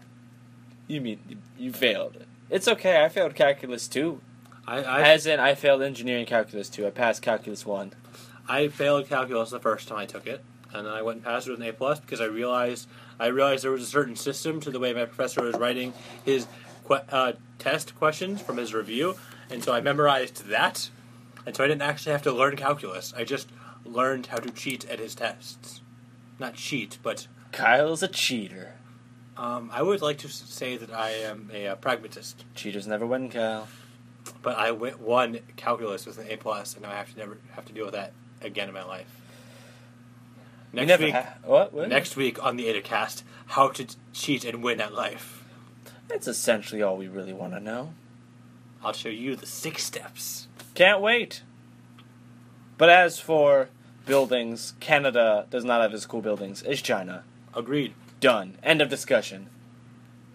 you 0.91 1.01
mean 1.01 1.19
you, 1.27 1.37
you 1.57 1.71
failed. 1.73 2.17
It's 2.49 2.67
okay. 2.67 3.03
I 3.03 3.09
failed 3.09 3.35
calculus 3.35 3.87
too. 3.87 4.21
I 4.67 4.83
I, 4.83 5.01
As 5.01 5.25
in, 5.25 5.39
I 5.39 5.55
failed 5.55 5.81
engineering 5.81 6.25
calculus 6.25 6.69
two. 6.69 6.85
I 6.85 6.89
passed 6.91 7.21
calculus 7.21 7.65
one. 7.65 7.93
I 8.47 8.67
failed 8.67 9.07
calculus 9.07 9.49
the 9.51 9.59
first 9.59 9.87
time 9.87 9.99
I 9.99 10.05
took 10.05 10.27
it, 10.27 10.43
and 10.73 10.85
then 10.85 10.93
I 10.93 11.01
went 11.01 11.17
and 11.17 11.25
passed 11.25 11.47
it 11.47 11.51
with 11.51 11.61
an 11.61 11.67
A 11.67 11.73
plus 11.73 11.99
because 11.99 12.19
I 12.19 12.25
realized 12.25 12.87
I 13.19 13.27
realized 13.27 13.63
there 13.63 13.71
was 13.71 13.83
a 13.83 13.85
certain 13.85 14.15
system 14.15 14.59
to 14.61 14.71
the 14.71 14.79
way 14.79 14.93
my 14.93 15.05
professor 15.05 15.43
was 15.43 15.55
writing 15.55 15.93
his 16.25 16.47
que- 16.87 17.05
uh, 17.09 17.33
test 17.59 17.95
questions 17.95 18.41
from 18.41 18.57
his 18.57 18.73
review, 18.73 19.15
and 19.49 19.63
so 19.63 19.73
I 19.73 19.79
memorized 19.81 20.47
that, 20.47 20.89
and 21.45 21.55
so 21.55 21.63
I 21.63 21.67
didn't 21.67 21.83
actually 21.83 22.11
have 22.11 22.23
to 22.23 22.31
learn 22.31 22.55
calculus. 22.57 23.13
I 23.15 23.23
just 23.23 23.47
learned 23.85 24.27
how 24.27 24.37
to 24.37 24.51
cheat 24.51 24.85
at 24.89 24.99
his 24.99 25.15
tests, 25.15 25.81
not 26.39 26.55
cheat, 26.55 26.97
but 27.01 27.27
Kyle's 27.51 28.03
a 28.03 28.07
cheater. 28.07 28.73
Um, 29.37 29.69
I 29.73 29.81
would 29.81 30.01
like 30.01 30.17
to 30.19 30.27
say 30.29 30.77
that 30.77 30.91
I 30.91 31.11
am 31.11 31.49
a, 31.53 31.67
uh 31.67 31.75
pragmatist. 31.75 32.45
Cheaters 32.55 32.85
never 32.87 33.05
win, 33.05 33.29
Kyle. 33.29 33.67
But 34.41 34.57
I 34.57 34.71
went 34.71 34.99
one 34.99 35.39
calculus 35.55 36.05
with 36.05 36.17
an 36.19 36.27
A 36.29 36.37
plus, 36.37 36.73
and 36.73 36.83
now 36.83 36.91
I 36.91 36.95
have 36.95 37.11
to 37.13 37.17
never 37.17 37.37
have 37.53 37.65
to 37.65 37.73
deal 37.73 37.85
with 37.85 37.93
that 37.93 38.13
again 38.41 38.67
in 38.67 38.73
my 38.73 38.83
life. 38.83 39.07
Next 40.73 40.87
never 40.87 41.05
week, 41.05 41.13
ha- 41.13 41.33
what? 41.43 41.73
what? 41.73 41.89
next 41.89 42.15
week 42.15 42.43
on 42.43 42.55
the 42.55 42.65
ATAACast, 42.65 43.23
how 43.47 43.69
to 43.69 43.83
t- 43.85 43.95
cheat 44.13 44.45
and 44.45 44.63
win 44.63 44.79
at 44.79 44.93
life. 44.93 45.43
That's 46.07 46.27
essentially 46.27 46.81
all 46.81 46.97
we 46.97 47.07
really 47.07 47.33
want 47.33 47.53
to 47.53 47.59
know. 47.59 47.93
I'll 48.83 48.93
show 48.93 49.09
you 49.09 49.35
the 49.35 49.45
six 49.45 49.83
steps. 49.83 50.47
Can't 50.73 51.01
wait. 51.01 51.43
But 52.77 52.89
as 52.89 53.19
for 53.19 53.69
buildings, 54.05 54.73
Canada 54.79 55.45
does 55.49 55.63
not 55.63 55.81
have 55.81 55.93
as 55.93 56.05
cool 56.05 56.21
buildings 56.21 56.63
as 56.63 56.81
China. 56.81 57.23
Agreed. 57.55 57.93
Done. 58.21 58.55
End 58.61 58.81
of 58.81 58.89
discussion. 58.89 59.49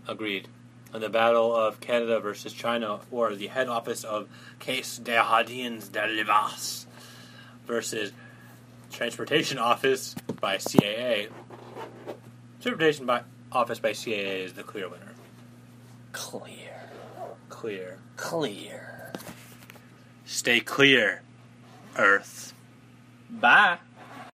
Agreed. 0.08 0.48
And 0.92 1.00
the 1.02 1.08
Battle 1.08 1.54
of 1.54 1.80
Canada 1.80 2.18
versus 2.18 2.52
China, 2.52 3.00
or 3.12 3.34
the 3.34 3.46
head 3.46 3.68
office 3.68 4.02
of 4.02 4.28
Caisse 4.58 4.98
Desjardins 4.98 5.88
de 5.88 6.04
l'Hiver 6.04 6.50
versus 7.64 8.12
Transportation 8.90 9.58
Office 9.58 10.16
by 10.40 10.56
CAA. 10.56 11.28
Transportation 12.60 13.06
by 13.06 13.22
Office 13.52 13.78
by 13.78 13.90
CAA 13.90 14.44
is 14.44 14.54
the 14.54 14.64
clear 14.64 14.88
winner. 14.88 15.12
Clear. 16.10 16.90
Clear. 17.48 17.98
Clear. 18.16 19.12
Stay 20.24 20.58
clear, 20.58 21.22
Earth. 21.96 22.52
Bye. 23.30 23.78